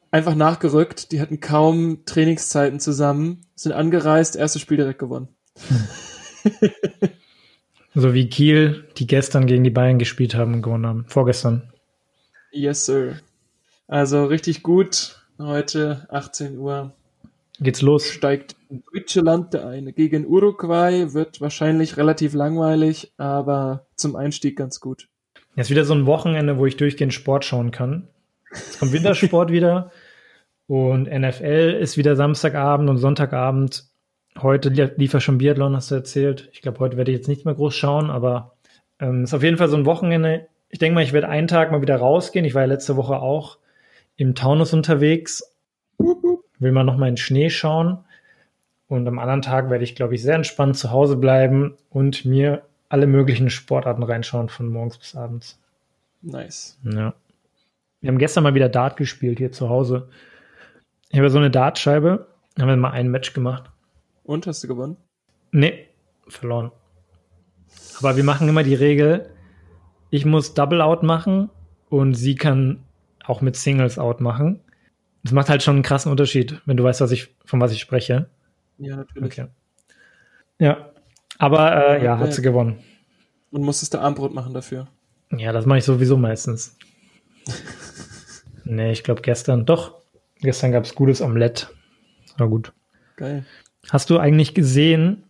[0.09, 1.11] einfach nachgerückt.
[1.11, 5.27] Die hatten kaum Trainingszeiten zusammen, sind angereist, erstes Spiel direkt gewonnen.
[7.95, 11.05] so wie Kiel, die gestern gegen die Bayern gespielt haben und gewonnen haben.
[11.07, 11.73] Vorgestern.
[12.51, 13.19] Yes, sir.
[13.87, 15.19] Also richtig gut.
[15.39, 16.93] Heute 18 Uhr
[17.59, 18.07] geht's los.
[18.07, 18.55] Steigt
[18.93, 25.07] Deutschland ein gegen Uruguay, wird wahrscheinlich relativ langweilig, aber zum Einstieg ganz gut.
[25.55, 28.07] Jetzt wieder so ein Wochenende, wo ich durchgehend Sport schauen kann.
[28.51, 29.91] Es kommt Wintersport wieder
[30.67, 33.88] und NFL ist wieder Samstagabend und Sonntagabend.
[34.41, 36.49] Heute lief ja schon Biathlon, hast du erzählt.
[36.53, 38.53] Ich glaube, heute werde ich jetzt nicht mehr groß schauen, aber
[38.99, 40.47] ähm, ist auf jeden Fall so ein Wochenende.
[40.69, 42.45] Ich denke mal, ich werde einen Tag mal wieder rausgehen.
[42.45, 43.57] Ich war ja letzte Woche auch
[44.17, 45.43] im Taunus unterwegs
[46.59, 47.99] will man nochmal in den Schnee schauen.
[48.87, 52.63] Und am anderen Tag werde ich, glaube ich, sehr entspannt zu Hause bleiben und mir
[52.89, 55.59] alle möglichen Sportarten reinschauen, von morgens bis abends.
[56.21, 56.77] Nice.
[56.83, 57.13] Ja.
[58.01, 60.09] Wir haben gestern mal wieder Dart gespielt hier zu Hause.
[61.09, 62.27] Ich habe so eine Dartscheibe,
[62.59, 63.69] haben wir mal ein Match gemacht.
[64.23, 64.97] Und hast du gewonnen?
[65.51, 65.87] Nee,
[66.27, 66.71] verloren.
[67.99, 69.29] Aber wir machen immer die Regel,
[70.09, 71.49] ich muss Double Out machen
[71.89, 72.83] und sie kann
[73.25, 74.61] auch mit Singles Out machen.
[75.23, 77.81] Das macht halt schon einen krassen Unterschied, wenn du weißt, was ich, von was ich
[77.81, 78.29] spreche.
[78.77, 79.25] Ja, natürlich.
[79.25, 79.47] Okay.
[80.59, 80.91] Ja.
[81.37, 82.79] Aber äh, ja, hat sie gewonnen.
[83.51, 84.87] Und musstest du Armbrot machen dafür?
[85.31, 86.77] Ja, das mache ich sowieso meistens.
[88.63, 89.65] nee, ich glaube gestern.
[89.65, 90.01] Doch,
[90.41, 91.73] gestern gab es gutes Omelett.
[92.37, 92.73] War gut.
[93.15, 93.45] Geil.
[93.89, 95.23] Hast du eigentlich gesehen,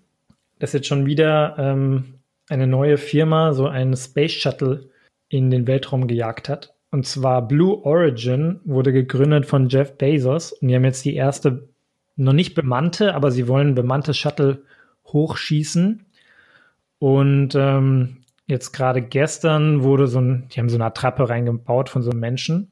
[0.59, 2.15] dass jetzt schon wieder ähm,
[2.49, 4.89] eine neue Firma so einen Space Shuttle
[5.29, 6.75] in den Weltraum gejagt hat?
[6.91, 11.69] Und zwar Blue Origin wurde gegründet von Jeff Bezos und die haben jetzt die erste,
[12.15, 14.63] noch nicht bemannte, aber sie wollen bemannte Shuttle
[15.05, 16.05] hochschießen.
[16.97, 22.01] Und ähm, jetzt gerade gestern wurde so ein, die haben so eine Attrappe reingebaut von
[22.01, 22.71] so einem Menschen.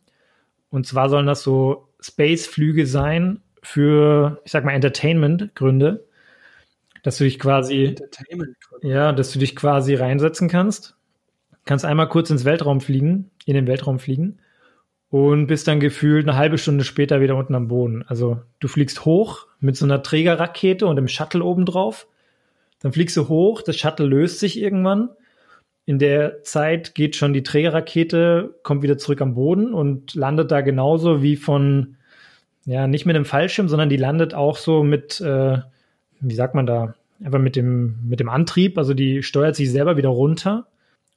[0.69, 6.05] Und zwar sollen das so Space-Flüge sein für, ich sag mal, Entertainment-Gründe.
[7.03, 7.95] Dass du dich quasi,
[8.81, 10.95] ja, dass du dich quasi reinsetzen kannst.
[11.65, 14.39] Kannst einmal kurz ins Weltraum fliegen, in den Weltraum fliegen
[15.09, 18.03] und bist dann gefühlt eine halbe Stunde später wieder unten am Boden.
[18.07, 22.07] Also du fliegst hoch mit so einer Trägerrakete und dem Shuttle oben drauf
[22.79, 25.09] dann fliegst du hoch, das Shuttle löst sich irgendwann.
[25.85, 30.61] In der Zeit geht schon die Trägerrakete, kommt wieder zurück am Boden und landet da
[30.61, 31.96] genauso wie von,
[32.67, 35.57] ja, nicht mit einem Fallschirm, sondern die landet auch so mit, äh,
[36.19, 38.77] wie sagt man da, einfach mit dem, mit dem Antrieb.
[38.77, 40.67] Also die steuert sich selber wieder runter.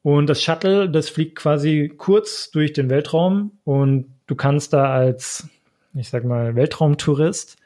[0.03, 5.49] Und das Shuttle, das fliegt quasi kurz durch den Weltraum und du kannst da als,
[5.93, 7.59] ich sag mal, Weltraumtourist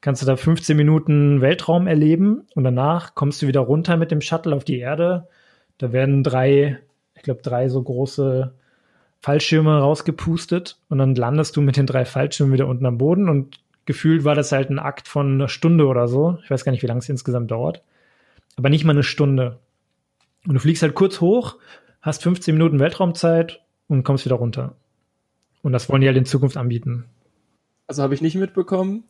[0.00, 4.20] kannst du da 15 Minuten Weltraum erleben und danach kommst du wieder runter mit dem
[4.20, 5.28] Shuttle auf die Erde.
[5.78, 6.78] Da werden drei,
[7.16, 8.54] ich glaube, drei so große
[9.24, 13.58] Fallschirme rausgepustet und dann landest du mit den drei Fallschirmen wieder unten am Boden und
[13.86, 16.36] gefühlt war das halt ein Akt von einer Stunde oder so.
[16.44, 17.82] Ich weiß gar nicht, wie lange es insgesamt dauert.
[18.56, 19.60] Aber nicht mal eine Stunde.
[20.46, 21.56] Und du fliegst halt kurz hoch,
[22.02, 24.74] hast 15 Minuten Weltraumzeit und kommst wieder runter.
[25.62, 27.06] Und das wollen die halt in Zukunft anbieten.
[27.86, 29.04] Also habe ich nicht mitbekommen.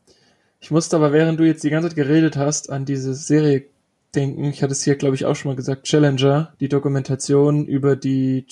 [0.60, 3.64] Ich musste aber, während du jetzt die ganze Zeit geredet hast, an diese Serie
[4.14, 4.44] denken.
[4.44, 5.88] Ich hatte es hier, glaube ich, auch schon mal gesagt.
[5.88, 8.46] Challenger, die Dokumentation über die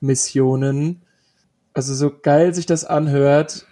[0.00, 1.02] Challenger-Missionen.
[1.72, 3.66] Also so geil sich das anhört.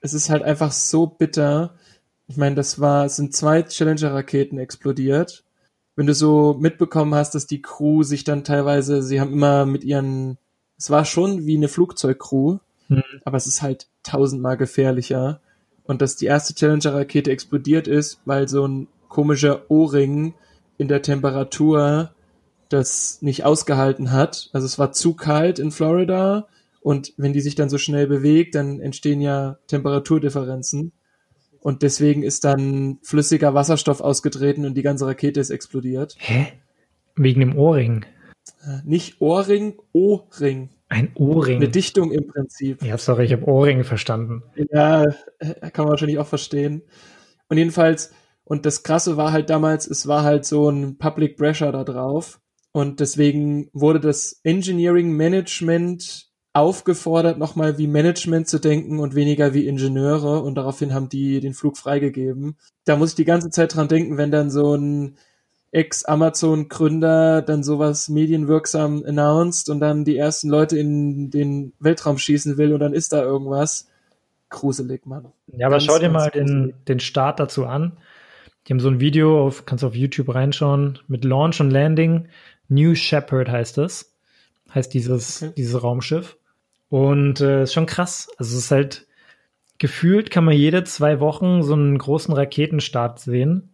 [0.00, 1.74] Es ist halt einfach so bitter.
[2.26, 5.44] Ich meine, das war, es sind zwei Challenger-Raketen explodiert.
[5.96, 9.82] Wenn du so mitbekommen hast, dass die Crew sich dann teilweise, sie haben immer mit
[9.82, 10.38] ihren,
[10.76, 12.58] es war schon wie eine Flugzeugcrew,
[12.88, 13.02] mhm.
[13.24, 15.40] aber es ist halt tausendmal gefährlicher
[15.84, 20.34] und dass die erste Challenger-Rakete explodiert ist, weil so ein komischer O-Ring
[20.76, 22.12] in der Temperatur
[22.68, 24.50] das nicht ausgehalten hat.
[24.52, 26.48] Also es war zu kalt in Florida
[26.80, 30.92] und wenn die sich dann so schnell bewegt, dann entstehen ja Temperaturdifferenzen.
[31.60, 36.14] Und deswegen ist dann flüssiger Wasserstoff ausgetreten und die ganze Rakete ist explodiert.
[36.18, 36.52] Hä?
[37.16, 38.04] Wegen dem Ohrring?
[38.64, 40.70] Äh, nicht Ohrring, O-Ring.
[40.88, 41.56] Ein Ohrring.
[41.56, 42.82] Eine Dichtung im Prinzip.
[42.82, 44.42] Ja, sorry, ich habe Ohrring verstanden.
[44.70, 45.04] Ja,
[45.38, 46.82] äh, kann man wahrscheinlich auch verstehen.
[47.48, 48.12] Und jedenfalls,
[48.44, 52.40] und das Krasse war halt damals, es war halt so ein Public Pressure da drauf.
[52.78, 59.66] Und deswegen wurde das Engineering Management aufgefordert, nochmal wie Management zu denken und weniger wie
[59.66, 60.44] Ingenieure.
[60.44, 62.56] Und daraufhin haben die den Flug freigegeben.
[62.84, 65.16] Da muss ich die ganze Zeit dran denken, wenn dann so ein
[65.72, 72.72] Ex-Amazon-Gründer dann sowas medienwirksam announced und dann die ersten Leute in den Weltraum schießen will
[72.72, 73.88] und dann ist da irgendwas.
[74.50, 75.32] Gruselig, Mann.
[75.48, 77.98] Ja, aber ganz, schau dir mal den, den Start dazu an.
[78.68, 82.28] Die haben so ein Video, auf, kannst du auf YouTube reinschauen, mit Launch und Landing.
[82.68, 84.14] New Shepard heißt es.
[84.74, 85.52] Heißt dieses, okay.
[85.56, 86.36] dieses Raumschiff.
[86.88, 88.28] Und äh, ist schon krass.
[88.36, 89.06] Also es ist halt
[89.78, 93.70] gefühlt kann man jede zwei Wochen so einen großen Raketenstart sehen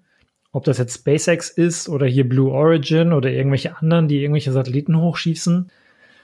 [0.55, 4.97] ob das jetzt SpaceX ist oder hier Blue Origin oder irgendwelche anderen, die irgendwelche Satelliten
[4.97, 5.68] hochschießen,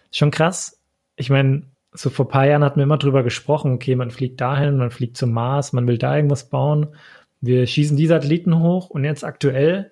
[0.08, 0.80] ist schon krass.
[1.16, 4.76] Ich meine, so vor paar Jahren hatten wir immer drüber gesprochen, okay, man fliegt dahin,
[4.76, 6.94] man fliegt zum Mars, man will da irgendwas bauen.
[7.40, 9.90] Wir schießen die Satelliten hoch und jetzt aktuell,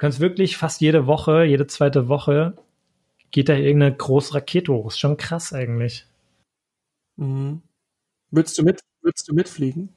[0.00, 2.54] kannst wirklich fast jede Woche, jede zweite Woche
[3.30, 4.88] geht da irgendeine große Rakete hoch.
[4.88, 6.06] Ist schon krass eigentlich.
[7.16, 7.60] Mhm.
[8.30, 9.90] Würdest du mit, würdest du mitfliegen?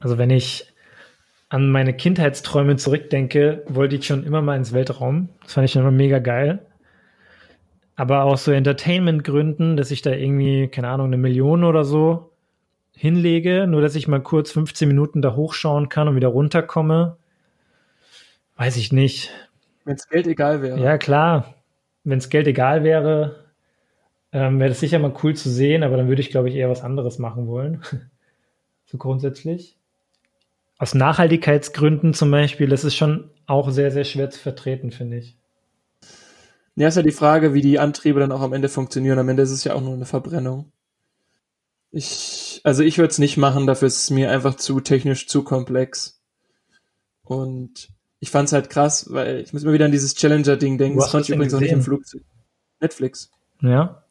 [0.00, 0.70] Also wenn ich,
[1.48, 5.30] an meine Kindheitsträume zurückdenke, wollte ich schon immer mal ins Weltraum.
[5.42, 6.66] Das fand ich schon immer mega geil.
[7.94, 12.32] Aber aus so Entertainment-Gründen, dass ich da irgendwie, keine Ahnung, eine Million oder so
[12.92, 17.16] hinlege, nur dass ich mal kurz 15 Minuten da hochschauen kann und wieder runterkomme,
[18.56, 19.30] weiß ich nicht.
[19.84, 20.80] Wenn es Geld egal wäre.
[20.80, 21.54] Ja, klar.
[22.04, 23.46] Wenn es Geld egal wäre,
[24.32, 26.68] ähm, wäre das sicher mal cool zu sehen, aber dann würde ich, glaube ich, eher
[26.68, 27.82] was anderes machen wollen.
[28.86, 29.78] so grundsätzlich.
[30.78, 35.36] Aus Nachhaltigkeitsgründen zum Beispiel, das ist schon auch sehr, sehr schwer zu vertreten, finde ich.
[36.74, 39.18] Ja, ist ja die Frage, wie die Antriebe dann auch am Ende funktionieren.
[39.18, 40.70] Am Ende ist es ja auch nur eine Verbrennung.
[41.90, 45.44] Ich, also ich würde es nicht machen, dafür ist es mir einfach zu technisch zu
[45.44, 46.20] komplex.
[47.22, 47.88] Und
[48.18, 50.98] ich fand es halt krass, weil ich muss immer wieder an dieses Challenger-Ding denken.
[50.98, 52.22] Das konnte ich übrigens auch nicht im Flugzeug.
[52.80, 53.30] Netflix.
[53.60, 54.02] Ja.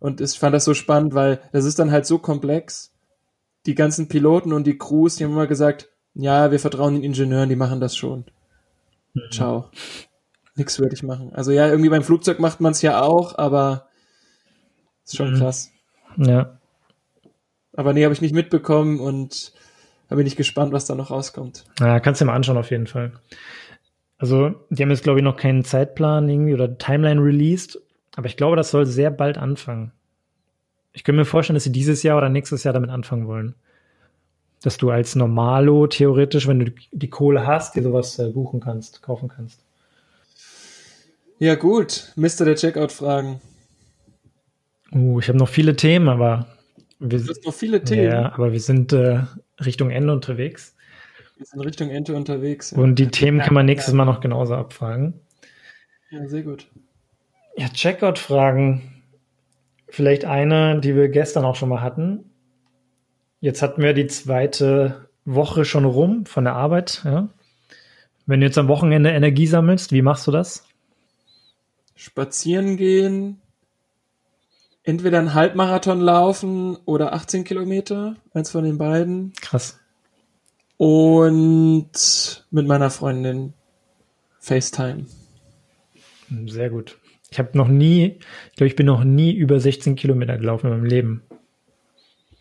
[0.00, 2.92] Und ich fand das so spannend, weil das ist dann halt so komplex.
[3.66, 7.48] Die ganzen Piloten und die Crews, die haben immer gesagt, ja, wir vertrauen den Ingenieuren,
[7.48, 8.24] die machen das schon.
[9.14, 9.30] Mhm.
[9.30, 9.70] Ciao.
[10.54, 11.32] Nix würde ich machen.
[11.34, 13.88] Also ja, irgendwie beim Flugzeug macht man es ja auch, aber
[15.04, 15.38] ist schon mhm.
[15.38, 15.70] krass.
[16.16, 16.58] Ja.
[17.74, 19.52] Aber nee, habe ich nicht mitbekommen und
[20.08, 21.64] da bin ich gespannt, was da noch rauskommt.
[21.80, 23.12] Ja, kannst du dir mal anschauen auf jeden Fall.
[24.18, 27.80] Also, die haben jetzt, glaube ich, noch keinen Zeitplan irgendwie oder Timeline released,
[28.16, 29.92] aber ich glaube, das soll sehr bald anfangen.
[30.92, 33.54] Ich könnte mir vorstellen, dass sie dieses Jahr oder nächstes Jahr damit anfangen wollen.
[34.62, 39.02] Dass du als Normalo theoretisch, wenn du die Kohle hast, dir sowas äh, buchen kannst,
[39.02, 39.62] kaufen kannst.
[41.38, 42.12] Ja, gut.
[42.16, 43.40] Mister der Checkout-Fragen.
[44.90, 46.48] Uh, ich habe noch viele Themen, aber
[46.98, 48.10] wir, du hast noch viele Themen.
[48.10, 49.20] Ja, aber wir sind äh,
[49.64, 50.74] Richtung Ende unterwegs.
[51.36, 52.72] Wir sind Richtung Ende unterwegs.
[52.72, 52.78] Ja.
[52.78, 55.20] Und die Themen kann man nächstes Mal noch genauso abfragen.
[56.10, 56.66] Ja, sehr gut.
[57.56, 59.02] Ja, Checkout-Fragen.
[59.88, 62.24] Vielleicht eine, die wir gestern auch schon mal hatten.
[63.40, 67.02] Jetzt hatten wir die zweite Woche schon rum von der Arbeit.
[67.04, 67.28] Ja.
[68.26, 70.66] Wenn du jetzt am Wochenende Energie sammelst, wie machst du das?
[71.94, 73.40] Spazieren gehen,
[74.88, 79.34] entweder einen Halbmarathon laufen oder 18 Kilometer, eins von den beiden.
[79.42, 79.78] Krass.
[80.78, 81.90] Und
[82.50, 83.52] mit meiner Freundin
[84.40, 85.04] FaceTime.
[86.46, 86.96] Sehr gut.
[87.30, 88.18] Ich habe noch nie,
[88.50, 91.22] ich glaube, ich bin noch nie über 16 Kilometer gelaufen in meinem Leben.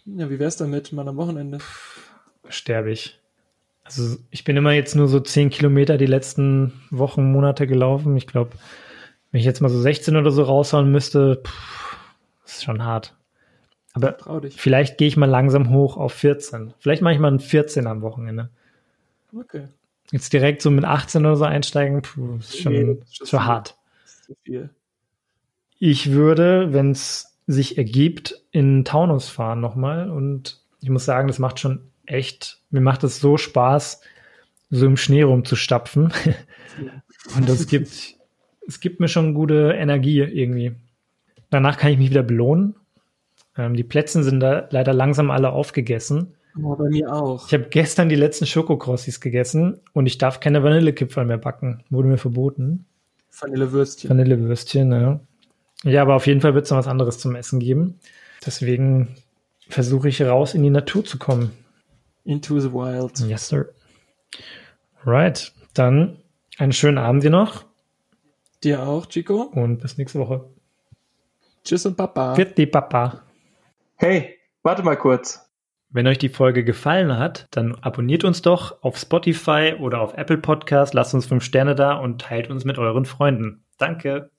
[0.05, 1.57] Ja, wie wär's damit, mal am Wochenende?
[2.47, 3.19] Sterbe ich.
[3.83, 8.15] Also ich bin immer jetzt nur so 10 Kilometer die letzten Wochen, Monate gelaufen.
[8.15, 8.51] Ich glaube,
[9.31, 11.86] wenn ich jetzt mal so 16 oder so raushauen müsste, pff,
[12.47, 13.13] das ist schon hart.
[13.91, 14.17] Aber
[14.51, 16.73] vielleicht gehe ich mal langsam hoch auf 14.
[16.79, 18.49] Vielleicht mache ich mal ein 14 am Wochenende.
[19.35, 19.67] Okay.
[20.11, 23.77] Jetzt direkt so mit 18 oder so einsteigen, puh, ist schon, nee, ist schon hart.
[24.25, 24.69] Zu viel.
[25.77, 30.09] Ich würde, wenn es sich ergibt, in Taunus fahren nochmal.
[30.09, 33.99] Und ich muss sagen, das macht schon echt, mir macht es so Spaß,
[34.69, 36.13] so im Schnee rumzustapfen.
[37.35, 37.89] und das gibt,
[38.65, 40.75] es gibt mir schon gute Energie irgendwie.
[41.49, 42.75] Danach kann ich mich wieder belohnen.
[43.57, 46.35] Ähm, die Plätzchen sind da leider langsam alle aufgegessen.
[46.61, 47.47] Oh, bei mir auch.
[47.47, 51.83] Ich habe gestern die letzten Schokokrossis gegessen und ich darf keine Vanillekipferl mehr backen.
[51.89, 52.85] Wurde mir verboten.
[53.29, 54.09] Vanillewürstchen.
[54.09, 55.19] Vanillewürstchen, ja.
[55.83, 57.99] Ja, aber auf jeden Fall wird es noch was anderes zum Essen geben.
[58.45, 59.15] Deswegen
[59.69, 61.51] versuche ich raus in die Natur zu kommen.
[62.25, 63.19] Into the wild.
[63.19, 63.69] Yes, sir.
[65.05, 65.53] Right.
[65.73, 66.17] Dann
[66.57, 67.65] einen schönen Abend dir noch.
[68.63, 69.43] Dir auch, Chico.
[69.43, 70.45] Und bis nächste Woche.
[71.67, 72.33] Tschüss und Papa.
[72.33, 73.23] Bitte, Papa.
[73.95, 75.51] Hey, warte mal kurz.
[75.89, 80.37] Wenn euch die Folge gefallen hat, dann abonniert uns doch auf Spotify oder auf Apple
[80.37, 83.65] Podcast, lasst uns fünf Sterne da und teilt uns mit euren Freunden.
[83.77, 84.31] Danke.